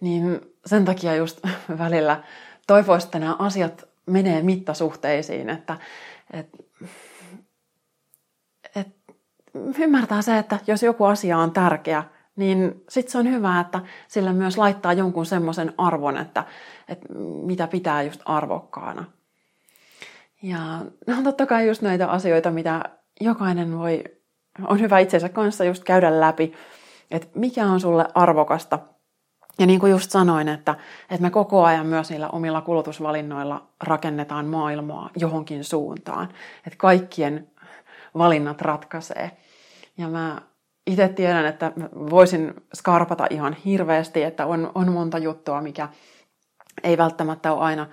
Niin 0.00 0.40
sen 0.66 0.84
takia 0.84 1.16
just 1.16 1.40
välillä 1.78 2.22
toivoisin, 2.66 3.06
että 3.08 3.18
nämä 3.18 3.36
asiat 3.38 3.84
menee 4.06 4.42
mittasuhteisiin, 4.42 5.50
että, 5.50 5.78
että, 6.32 6.58
että 8.76 9.12
ymmärtää 9.78 10.22
se, 10.22 10.38
että 10.38 10.58
jos 10.66 10.82
joku 10.82 11.04
asia 11.04 11.38
on 11.38 11.52
tärkeä, 11.52 12.04
niin 12.36 12.84
sitten 12.88 13.12
se 13.12 13.18
on 13.18 13.30
hyvä, 13.30 13.60
että 13.60 13.80
sillä 14.08 14.32
myös 14.32 14.58
laittaa 14.58 14.92
jonkun 14.92 15.26
semmoisen 15.26 15.74
arvon, 15.78 16.16
että, 16.16 16.44
että 16.88 17.08
mitä 17.44 17.66
pitää 17.66 18.02
just 18.02 18.20
arvokkaana. 18.24 19.04
Ja 20.44 20.80
ne 21.06 21.14
on 21.14 21.24
totta 21.24 21.46
kai 21.46 21.68
just 21.68 21.82
näitä 21.82 22.08
asioita, 22.08 22.50
mitä 22.50 22.82
jokainen 23.20 23.78
voi, 23.78 24.04
on 24.68 24.80
hyvä 24.80 24.98
itsensä 24.98 25.28
kanssa 25.28 25.64
just 25.64 25.84
käydä 25.84 26.20
läpi, 26.20 26.52
että 27.10 27.28
mikä 27.34 27.66
on 27.66 27.80
sulle 27.80 28.06
arvokasta. 28.14 28.78
Ja 29.58 29.66
niin 29.66 29.80
kuin 29.80 29.90
just 29.90 30.10
sanoin, 30.10 30.48
että, 30.48 30.74
että 31.10 31.22
me 31.22 31.30
koko 31.30 31.64
ajan 31.64 31.86
myös 31.86 32.10
niillä 32.10 32.28
omilla 32.28 32.60
kulutusvalinnoilla 32.60 33.68
rakennetaan 33.82 34.46
maailmaa 34.46 35.10
johonkin 35.16 35.64
suuntaan. 35.64 36.28
Että 36.66 36.76
kaikkien 36.76 37.48
valinnat 38.18 38.60
ratkaisee. 38.60 39.30
Ja 39.98 40.08
mä 40.08 40.42
itse 40.86 41.08
tiedän, 41.08 41.46
että 41.46 41.72
voisin 42.10 42.54
skarpata 42.74 43.26
ihan 43.30 43.56
hirveästi, 43.64 44.22
että 44.22 44.46
on, 44.46 44.72
on 44.74 44.92
monta 44.92 45.18
juttua, 45.18 45.60
mikä 45.60 45.88
ei 46.82 46.98
välttämättä 46.98 47.52
ole 47.52 47.62
aina 47.62 47.86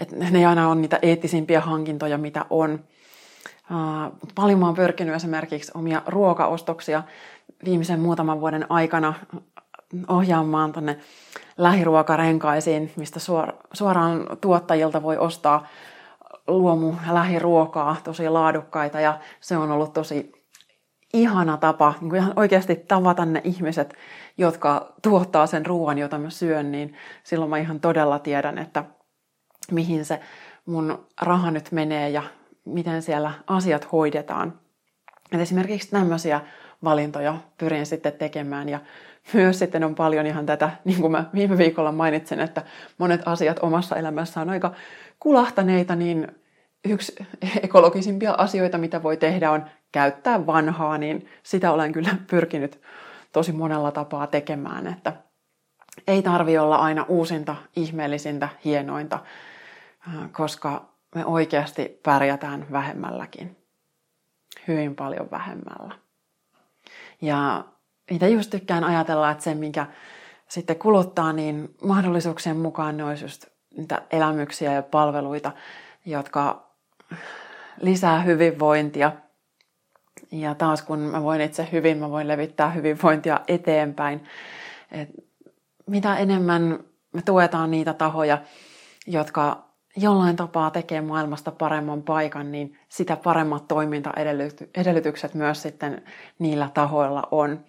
että 0.00 0.16
ne 0.16 0.38
ei 0.38 0.44
aina 0.44 0.68
ole 0.68 0.80
niitä 0.80 0.98
eettisimpiä 1.02 1.60
hankintoja, 1.60 2.18
mitä 2.18 2.44
on. 2.50 2.80
Uh, 3.70 4.18
paljon 4.34 4.58
mä 4.58 4.66
oon 4.66 4.74
pyrkinyt 4.74 5.14
esimerkiksi 5.14 5.72
omia 5.74 6.02
ruokaostoksia 6.06 7.02
viimeisen 7.64 8.00
muutaman 8.00 8.40
vuoden 8.40 8.66
aikana 8.68 9.14
ohjaamaan 10.08 10.72
tonne 10.72 10.98
lähiruokarenkaisiin, 11.58 12.92
mistä 12.96 13.20
suoraan 13.72 14.26
tuottajilta 14.40 15.02
voi 15.02 15.18
ostaa 15.18 15.66
luomu 16.46 16.94
lähiruokaa, 17.10 17.96
tosi 18.04 18.28
laadukkaita 18.28 19.00
ja 19.00 19.18
se 19.40 19.56
on 19.56 19.70
ollut 19.70 19.92
tosi 19.92 20.32
ihana 21.12 21.56
tapa 21.56 21.94
niin 22.00 22.16
ihan 22.16 22.32
oikeasti 22.36 22.76
tavata 22.76 23.24
ne 23.24 23.40
ihmiset, 23.44 23.94
jotka 24.38 24.92
tuottaa 25.02 25.46
sen 25.46 25.66
ruoan, 25.66 25.98
jota 25.98 26.18
mä 26.18 26.30
syön, 26.30 26.72
niin 26.72 26.94
silloin 27.24 27.50
mä 27.50 27.58
ihan 27.58 27.80
todella 27.80 28.18
tiedän, 28.18 28.58
että 28.58 28.84
mihin 29.70 30.04
se 30.04 30.20
mun 30.66 31.06
raha 31.22 31.50
nyt 31.50 31.72
menee 31.72 32.10
ja 32.10 32.22
miten 32.64 33.02
siellä 33.02 33.32
asiat 33.46 33.92
hoidetaan. 33.92 34.60
Et 35.32 35.40
esimerkiksi 35.40 35.90
tämmöisiä 35.90 36.40
valintoja 36.84 37.36
pyrin 37.58 37.86
sitten 37.86 38.12
tekemään 38.12 38.68
ja 38.68 38.80
myös 39.32 39.58
sitten 39.58 39.84
on 39.84 39.94
paljon 39.94 40.26
ihan 40.26 40.46
tätä, 40.46 40.70
niin 40.84 41.00
kuin 41.00 41.12
mä 41.12 41.24
viime 41.34 41.58
viikolla 41.58 41.92
mainitsin, 41.92 42.40
että 42.40 42.62
monet 42.98 43.20
asiat 43.24 43.58
omassa 43.62 43.96
elämässä 43.96 44.40
on 44.40 44.50
aika 44.50 44.72
kulahtaneita, 45.20 45.96
niin 45.96 46.28
yksi 46.84 47.14
ekologisimpia 47.62 48.34
asioita, 48.38 48.78
mitä 48.78 49.02
voi 49.02 49.16
tehdä, 49.16 49.50
on 49.50 49.64
käyttää 49.92 50.46
vanhaa, 50.46 50.98
niin 50.98 51.26
sitä 51.42 51.72
olen 51.72 51.92
kyllä 51.92 52.16
pyrkinyt 52.30 52.80
tosi 53.32 53.52
monella 53.52 53.92
tapaa 53.92 54.26
tekemään, 54.26 54.86
että 54.86 55.12
ei 56.06 56.22
tarvi 56.22 56.58
olla 56.58 56.76
aina 56.76 57.04
uusinta, 57.08 57.56
ihmeellisintä, 57.76 58.48
hienointa, 58.64 59.18
koska 60.32 60.90
me 61.14 61.24
oikeasti 61.24 62.00
pärjätään 62.02 62.66
vähemmälläkin. 62.72 63.56
Hyvin 64.68 64.96
paljon 64.96 65.30
vähemmällä. 65.30 65.94
Ja 67.20 67.64
mitä 68.10 68.28
just 68.28 68.50
tykkään 68.50 68.84
ajatella, 68.84 69.30
että 69.30 69.44
se, 69.44 69.54
minkä 69.54 69.86
sitten 70.48 70.78
kuluttaa, 70.78 71.32
niin 71.32 71.74
mahdollisuuksien 71.82 72.56
mukaan 72.56 72.96
ne 72.96 73.04
olisi 73.04 73.24
just 73.24 73.46
niitä 73.76 74.02
elämyksiä 74.10 74.72
ja 74.72 74.82
palveluita, 74.82 75.52
jotka 76.06 76.70
lisää 77.80 78.22
hyvinvointia. 78.22 79.12
Ja 80.32 80.54
taas 80.54 80.82
kun 80.82 80.98
mä 80.98 81.22
voin 81.22 81.40
itse 81.40 81.68
hyvin, 81.72 81.98
mä 81.98 82.10
voin 82.10 82.28
levittää 82.28 82.70
hyvinvointia 82.70 83.40
eteenpäin. 83.48 84.24
Et 84.90 85.08
mitä 85.86 86.16
enemmän 86.16 86.78
me 87.12 87.22
tuetaan 87.22 87.70
niitä 87.70 87.92
tahoja, 87.92 88.38
jotka 89.06 89.69
jollain 89.96 90.36
tapaa 90.36 90.70
tekee 90.70 91.00
maailmasta 91.00 91.50
paremman 91.50 92.02
paikan, 92.02 92.52
niin 92.52 92.78
sitä 92.88 93.16
paremmat 93.16 93.68
toimintaedellytykset 93.68 95.34
myös 95.34 95.62
sitten 95.62 96.02
niillä 96.38 96.70
tahoilla 96.74 97.22
on. 97.30 97.64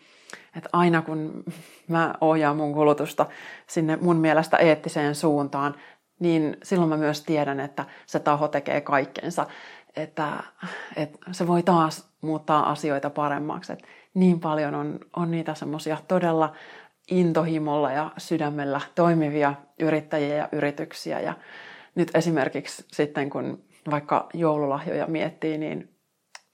Et 0.57 0.69
aina 0.73 1.01
kun 1.01 1.43
mä 1.88 2.13
ohjaan 2.21 2.57
mun 2.57 2.73
kulutusta 2.73 3.25
sinne 3.67 3.97
mun 4.01 4.17
mielestä 4.17 4.57
eettiseen 4.57 5.15
suuntaan, 5.15 5.75
niin 6.19 6.57
silloin 6.63 6.89
mä 6.89 6.97
myös 6.97 7.23
tiedän, 7.23 7.60
että 7.60 7.86
se 8.05 8.19
taho 8.19 8.47
tekee 8.47 8.81
kaikkensa, 8.81 9.45
että, 9.95 10.43
että 10.95 11.17
se 11.31 11.47
voi 11.47 11.63
taas 11.63 12.10
muuttaa 12.21 12.71
asioita 12.71 13.10
paremmaksi. 13.10 13.73
Et 13.73 13.84
niin 14.13 14.39
paljon 14.39 14.75
on, 14.75 14.99
on 15.15 15.31
niitä 15.31 15.53
semmoisia 15.53 15.97
todella 16.07 16.53
intohimolla 17.12 17.91
ja 17.91 18.12
sydämellä 18.17 18.81
toimivia 18.95 19.53
yrittäjiä 19.79 20.36
ja 20.36 20.49
yrityksiä. 20.51 21.19
Ja 21.19 21.34
nyt 21.95 22.12
esimerkiksi 22.15 22.86
sitten, 22.91 23.30
kun 23.30 23.63
vaikka 23.91 24.30
joululahjoja 24.34 25.08
miettii, 25.08 25.58
niin 25.58 25.89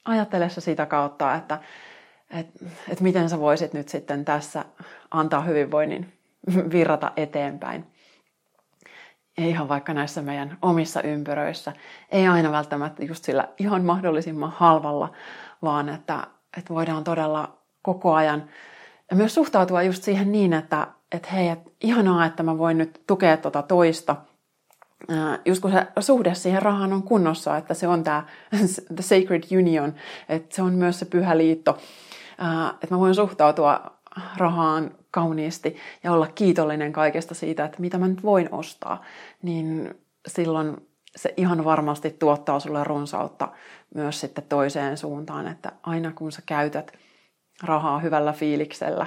ajattele 0.06 0.50
se 0.50 0.62
sitä 0.62 0.86
kautta, 0.86 1.36
että, 1.36 1.60
että, 2.30 2.66
että 2.90 3.04
miten 3.04 3.30
sä 3.30 3.40
voisit 3.40 3.74
nyt 3.74 3.90
sitten 3.90 4.26
tässä 4.26 4.66
antaa 5.12 5.42
hyvinvoinnin 5.42 6.14
virrata 6.72 7.12
eteenpäin 7.18 7.86
ihan 9.38 9.70
vaikka 9.70 9.94
näissä 9.94 10.22
meidän 10.22 10.58
omissa 10.62 11.02
ympyröissä. 11.02 11.74
Ei 12.12 12.28
aina 12.28 12.52
välttämättä 12.52 13.06
just 13.06 13.24
sillä 13.24 13.48
ihan 13.60 13.86
mahdollisimman 13.86 14.52
halvalla, 14.52 15.12
vaan 15.62 15.90
että, 15.90 16.28
että 16.58 16.74
voidaan 16.74 17.04
todella 17.04 17.58
koko 17.82 18.14
ajan 18.14 18.50
ja 19.12 19.18
myös 19.18 19.34
suhtautua 19.34 19.84
just 19.84 20.04
siihen 20.04 20.32
niin, 20.32 20.54
että, 20.54 20.88
että 21.12 21.30
hei, 21.30 21.50
että 21.50 21.70
ihanaa, 21.82 22.26
että 22.26 22.44
mä 22.44 22.58
voin 22.58 22.78
nyt 22.78 23.02
tukea 23.08 23.38
tuota 23.38 23.62
toista. 23.62 24.16
Just 25.46 25.62
kun 25.62 25.72
se 25.72 25.88
suhde 26.00 26.36
siihen 26.36 26.62
rahaan 26.62 26.94
on 26.94 27.04
kunnossa, 27.04 27.58
että 27.58 27.74
se 27.74 27.88
on 27.88 28.04
tämä 28.04 28.24
the 28.96 29.02
sacred 29.02 29.44
union, 29.58 29.94
että 30.30 30.56
se 30.56 30.62
on 30.62 30.74
myös 30.74 31.00
se 31.00 31.06
pyhä 31.06 31.38
liitto, 31.38 31.78
että 32.84 32.96
mä 32.96 33.00
voin 33.00 33.16
suhtautua 33.16 33.98
rahaan 34.38 34.92
kauniisti 35.12 35.78
ja 36.04 36.12
olla 36.12 36.28
kiitollinen 36.28 36.94
kaikesta 36.94 37.36
siitä, 37.36 37.66
että 37.66 37.82
mitä 37.82 37.98
mä 37.98 38.08
nyt 38.08 38.24
voin 38.24 38.50
ostaa, 38.52 39.04
niin 39.42 39.96
silloin 40.28 40.78
se 41.16 41.34
ihan 41.38 41.64
varmasti 41.64 42.10
tuottaa 42.10 42.60
sulle 42.60 42.84
runsautta 42.84 43.52
myös 43.96 44.20
sitten 44.20 44.44
toiseen 44.50 44.98
suuntaan, 44.98 45.48
että 45.48 45.72
aina 45.84 46.12
kun 46.12 46.32
sä 46.32 46.42
käytät 46.46 46.92
rahaa 47.64 48.00
hyvällä 48.00 48.34
fiiliksellä, 48.34 49.06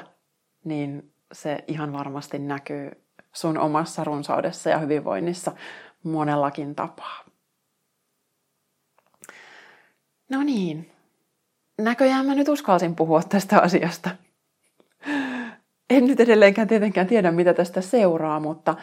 niin 0.64 1.12
se 1.32 1.64
ihan 1.68 1.92
varmasti 1.92 2.38
näkyy 2.38 2.90
sun 3.32 3.58
omassa 3.58 4.04
runsaudessa 4.04 4.70
ja 4.70 4.78
hyvinvoinnissa 4.78 5.52
monellakin 6.02 6.74
tapaa. 6.74 7.24
No 10.28 10.42
niin, 10.42 10.92
näköjään 11.78 12.26
mä 12.26 12.34
nyt 12.34 12.48
uskalsin 12.48 12.96
puhua 12.96 13.22
tästä 13.22 13.60
asiasta 13.60 14.10
en 15.90 16.06
nyt 16.06 16.20
edelleenkään 16.20 16.68
tietenkään 16.68 17.06
tiedä, 17.06 17.30
mitä 17.30 17.54
tästä 17.54 17.80
seuraa, 17.80 18.40
mutta 18.40 18.74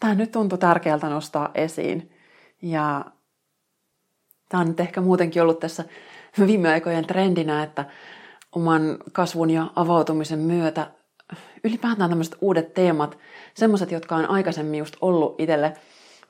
tämä 0.00 0.14
nyt 0.14 0.30
tuntui 0.30 0.58
tärkeältä 0.58 1.08
nostaa 1.08 1.50
esiin. 1.54 2.12
Ja 2.62 3.04
tämä 4.48 4.60
on 4.60 4.68
nyt 4.68 4.80
ehkä 4.80 5.00
muutenkin 5.00 5.42
ollut 5.42 5.60
tässä 5.60 5.84
viime 6.46 6.68
aikojen 6.72 7.06
trendinä, 7.06 7.62
että 7.62 7.84
oman 8.52 8.98
kasvun 9.12 9.50
ja 9.50 9.66
avautumisen 9.76 10.38
myötä 10.38 10.90
ylipäätään 11.64 12.10
tämmöiset 12.10 12.36
uudet 12.40 12.74
teemat, 12.74 13.18
semmoiset, 13.54 13.92
jotka 13.92 14.16
on 14.16 14.30
aikaisemmin 14.30 14.78
just 14.78 14.96
ollut 15.00 15.40
itselle 15.40 15.72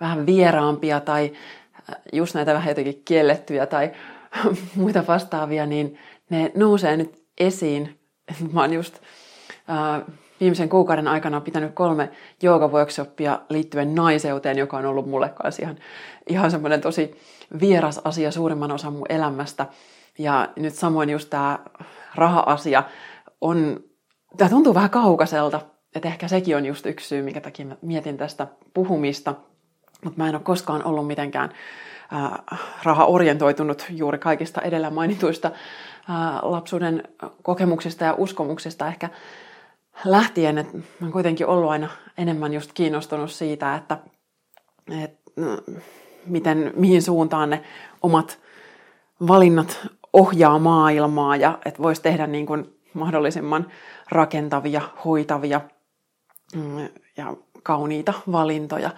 vähän 0.01 0.27
vieraampia 0.27 1.01
tai 1.01 1.33
just 2.13 2.35
näitä 2.35 2.55
vähän 2.55 2.69
jotenkin 2.69 3.03
kiellettyjä 3.05 3.67
tai 3.67 3.91
muita 4.75 5.05
vastaavia, 5.09 5.67
niin 5.67 5.99
ne 6.31 6.53
nousee 6.55 6.97
nyt 6.97 7.23
esiin. 7.39 7.99
Mä 8.53 8.61
oon 8.61 8.73
just 8.73 9.01
viimeisen 10.41 10.69
kuukauden 10.69 11.09
aikana 11.09 11.41
pitänyt 11.41 11.75
kolme 11.75 12.11
joogaworkshoppia 12.43 13.41
liittyen 13.49 13.95
naiseuteen, 13.95 14.59
joka 14.59 14.77
on 14.77 14.87
ollut 14.87 15.07
mulle 15.07 15.29
kanssa 15.29 15.63
ihan, 15.63 15.77
ihan 16.27 16.51
semmoinen 16.51 16.81
tosi 16.81 17.21
vieras 17.61 18.01
asia 18.05 18.31
suurimman 18.31 18.73
osan 18.73 18.93
mun 18.93 19.07
elämästä. 19.09 19.67
Ja 20.19 20.49
nyt 20.57 20.75
samoin 20.75 21.11
just 21.11 21.31
tämä 21.31 21.59
raha-asia 22.15 22.83
on, 23.41 23.81
tämä 24.37 24.49
tuntuu 24.51 24.75
vähän 24.75 24.91
kaukaiselta, 24.91 25.61
että 25.95 26.09
ehkä 26.09 26.29
sekin 26.29 26.57
on 26.57 26.67
just 26.67 26.87
yksi 26.87 27.09
syy, 27.09 27.23
minkä 27.23 27.41
takia 27.41 27.67
mä 27.67 27.77
mietin 27.83 28.17
tästä 28.17 28.47
puhumista. 28.75 29.35
Mutta 30.05 30.19
mä 30.23 30.29
en 30.29 30.35
ole 30.35 30.43
koskaan 30.43 30.85
ollut 30.85 31.07
mitenkään 31.07 31.51
äh, 32.13 32.61
raha-orientoitunut 32.83 33.87
juuri 33.91 34.19
kaikista 34.19 34.61
edellä 34.61 34.91
mainituista 34.91 35.49
äh, 35.49 36.17
lapsuuden 36.43 37.03
kokemuksista 37.43 38.05
ja 38.05 38.15
uskomuksista. 38.19 38.87
Ehkä 38.87 39.11
lähtien, 40.05 40.59
että 40.59 40.77
mä 40.77 40.83
oon 41.03 41.13
kuitenkin 41.13 41.47
ollut 41.47 41.71
aina 41.71 41.89
enemmän 42.19 42.53
just 42.53 42.73
kiinnostunut 42.73 43.31
siitä, 43.31 43.75
että, 43.75 43.99
että 45.03 45.31
miten, 46.27 46.73
mihin 46.77 47.03
suuntaan 47.03 47.51
ne 47.51 47.63
omat 48.03 48.39
valinnat 49.29 49.89
ohjaa 50.13 50.59
maailmaa 50.59 51.37
ja 51.37 51.59
että 51.65 51.83
voisi 51.83 52.03
tehdä 52.03 52.27
niin 52.27 52.47
kuin 52.47 52.80
mahdollisimman 52.95 53.67
rakentavia, 54.11 54.81
hoitavia 55.05 55.61
mm, 56.57 56.89
ja 57.17 57.37
kauniita 57.63 58.13
valintoja, 58.33 58.91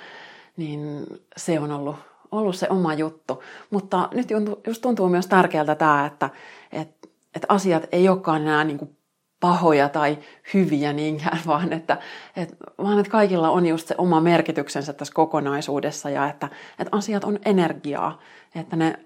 niin 0.56 1.06
se 1.36 1.60
on 1.60 1.72
ollut, 1.72 1.96
ollut 2.30 2.56
se 2.56 2.66
oma 2.70 2.94
juttu. 2.94 3.42
Mutta 3.70 4.08
nyt 4.14 4.28
just 4.66 4.82
tuntuu 4.82 5.08
myös 5.08 5.26
tärkeältä 5.26 5.74
tämä, 5.74 6.06
että, 6.06 6.30
että, 6.72 7.08
että 7.34 7.46
asiat 7.48 7.86
ei 7.92 8.08
olekaan 8.08 8.42
enää 8.42 8.64
niin 8.64 8.78
kuin 8.78 8.96
pahoja 9.42 9.88
tai 9.88 10.18
hyviä 10.54 10.92
niinkään, 10.92 11.38
vaan 11.46 11.72
että, 11.72 11.98
että, 12.36 12.56
vaan 12.78 12.98
että 12.98 13.12
kaikilla 13.12 13.50
on 13.50 13.66
just 13.66 13.88
se 13.88 13.94
oma 13.98 14.20
merkityksensä 14.20 14.92
tässä 14.92 15.14
kokonaisuudessa 15.14 16.10
ja 16.10 16.28
että, 16.28 16.48
että 16.78 16.96
asiat 16.96 17.24
on 17.24 17.38
energiaa, 17.44 18.18
että 18.54 18.76
ne, 18.76 18.98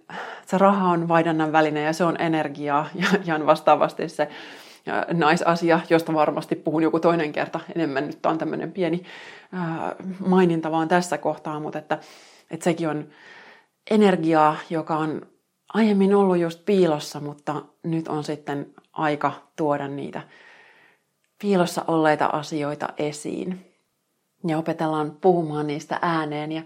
se 0.46 0.58
raha 0.58 0.90
on 0.90 1.08
vaihdannan 1.08 1.52
väline 1.52 1.82
ja 1.82 1.92
se 1.92 2.04
on 2.04 2.16
energiaa 2.20 2.86
ja, 3.02 3.06
ja 3.24 3.46
vastaavasti 3.46 4.08
se 4.08 4.28
naisasia, 5.12 5.80
josta 5.90 6.14
varmasti 6.14 6.56
puhun 6.56 6.82
joku 6.82 7.00
toinen 7.00 7.32
kerta 7.32 7.60
enemmän. 7.74 8.06
Nyt 8.06 8.26
on 8.26 8.38
tämmöinen 8.38 8.72
pieni 8.72 9.02
maininta 10.26 10.70
vaan 10.70 10.88
tässä 10.88 11.18
kohtaa, 11.18 11.60
mutta 11.60 11.78
että, 11.78 11.98
että 12.50 12.64
sekin 12.64 12.88
on 12.88 13.08
energiaa, 13.90 14.56
joka 14.70 14.96
on 14.96 15.26
aiemmin 15.74 16.14
ollut 16.14 16.38
just 16.38 16.64
piilossa, 16.64 17.20
mutta 17.20 17.62
nyt 17.82 18.08
on 18.08 18.24
sitten 18.24 18.66
aika 18.92 19.32
tuoda 19.56 19.88
niitä 19.88 20.22
piilossa 21.42 21.84
olleita 21.88 22.26
asioita 22.26 22.88
esiin. 22.98 23.72
Ja 24.46 24.58
opetellaan 24.58 25.10
puhumaan 25.20 25.66
niistä 25.66 25.98
ääneen. 26.02 26.52
Ja 26.52 26.62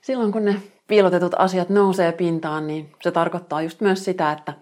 silloin 0.00 0.32
kun 0.32 0.44
ne 0.44 0.62
piilotetut 0.86 1.34
asiat 1.38 1.68
nousee 1.68 2.12
pintaan, 2.12 2.66
niin 2.66 2.92
se 3.02 3.10
tarkoittaa 3.10 3.62
just 3.62 3.80
myös 3.80 4.04
sitä, 4.04 4.32
että, 4.32 4.52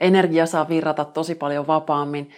energia 0.00 0.46
saa 0.46 0.68
virrata 0.68 1.04
tosi 1.04 1.34
paljon 1.34 1.66
vapaammin 1.66 2.30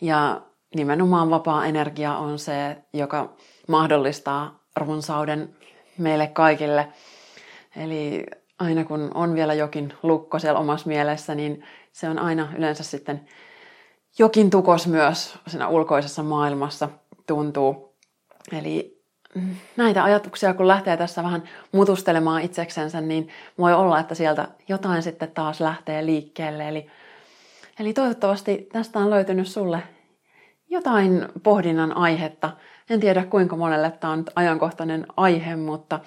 ja 0.00 0.40
nimenomaan 0.74 1.30
vapaa 1.30 1.66
energia 1.66 2.16
on 2.16 2.38
se, 2.38 2.76
joka 2.92 3.32
mahdollistaa 3.68 4.64
runsauden 4.76 5.56
meille 5.98 6.26
kaikille. 6.26 6.88
Eli 7.76 8.26
aina 8.58 8.84
kun 8.84 9.10
on 9.14 9.34
vielä 9.34 9.54
jokin 9.54 9.92
lukko 10.02 10.38
siellä 10.38 10.60
omassa 10.60 10.88
mielessä, 10.88 11.34
niin 11.34 11.64
se 11.92 12.08
on 12.08 12.18
aina 12.18 12.48
yleensä 12.56 12.82
sitten 12.82 13.28
jokin 14.18 14.50
tukos 14.50 14.86
myös 14.86 15.38
siinä 15.46 15.68
ulkoisessa 15.68 16.22
maailmassa 16.22 16.88
tuntuu. 17.26 17.96
Eli 18.52 18.98
näitä 19.76 20.04
ajatuksia, 20.04 20.54
kun 20.54 20.68
lähtee 20.68 20.96
tässä 20.96 21.22
vähän 21.22 21.42
mutustelemaan 21.72 22.42
itseksensä, 22.42 23.00
niin 23.00 23.28
voi 23.58 23.74
olla, 23.74 24.00
että 24.00 24.14
sieltä 24.14 24.48
jotain 24.68 25.02
sitten 25.02 25.30
taas 25.30 25.60
lähtee 25.60 26.06
liikkeelle. 26.06 26.68
Eli, 26.68 26.86
eli 27.80 27.92
toivottavasti 27.92 28.68
tästä 28.72 28.98
on 28.98 29.10
löytynyt 29.10 29.48
sulle 29.48 29.82
jotain 30.68 31.28
pohdinnan 31.42 31.96
aihetta. 31.96 32.50
En 32.90 33.00
tiedä 33.00 33.24
kuinka 33.24 33.56
monelle 33.56 33.90
tämä 33.90 34.12
on 34.12 34.24
ajankohtainen 34.34 35.06
aihe, 35.16 35.56
mutta 35.56 36.00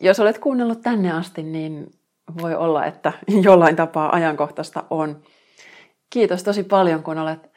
jos 0.00 0.20
olet 0.20 0.38
kuunnellut 0.38 0.82
tänne 0.82 1.12
asti, 1.12 1.42
niin 1.42 1.90
voi 2.42 2.54
olla, 2.54 2.84
että 2.86 3.12
jollain 3.42 3.76
tapaa 3.76 4.14
ajankohtaista 4.14 4.84
on. 4.90 5.22
Kiitos 6.10 6.42
tosi 6.42 6.62
paljon, 6.62 7.02
kun 7.02 7.18
olet 7.18 7.50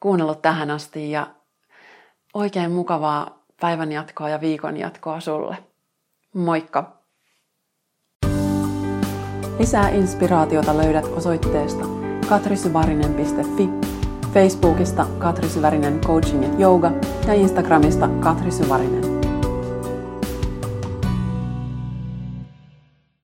kuunnellut 0.00 0.42
tähän 0.42 0.70
asti 0.70 1.10
ja 1.10 1.26
oikein 2.34 2.70
mukavaa 2.70 3.42
päivän 3.60 3.92
jatkoa 3.92 4.28
ja 4.28 4.40
viikon 4.40 4.76
jatkoa 4.76 5.20
sulle. 5.20 5.56
Moikka! 6.34 7.00
Lisää 9.58 9.88
inspiraatiota 9.88 10.76
löydät 10.76 11.04
osoitteesta 11.04 11.99
katrisyvarinen.fi, 12.30 13.70
Facebookista 14.34 15.06
Katri 15.18 15.48
Syvärinen 15.48 16.00
Coaching 16.00 16.42
ja 16.42 16.66
Yoga 16.66 16.92
ja 17.26 17.34
Instagramista 17.34 18.08
Katri 18.08 18.50
Syvärinen. 18.50 18.99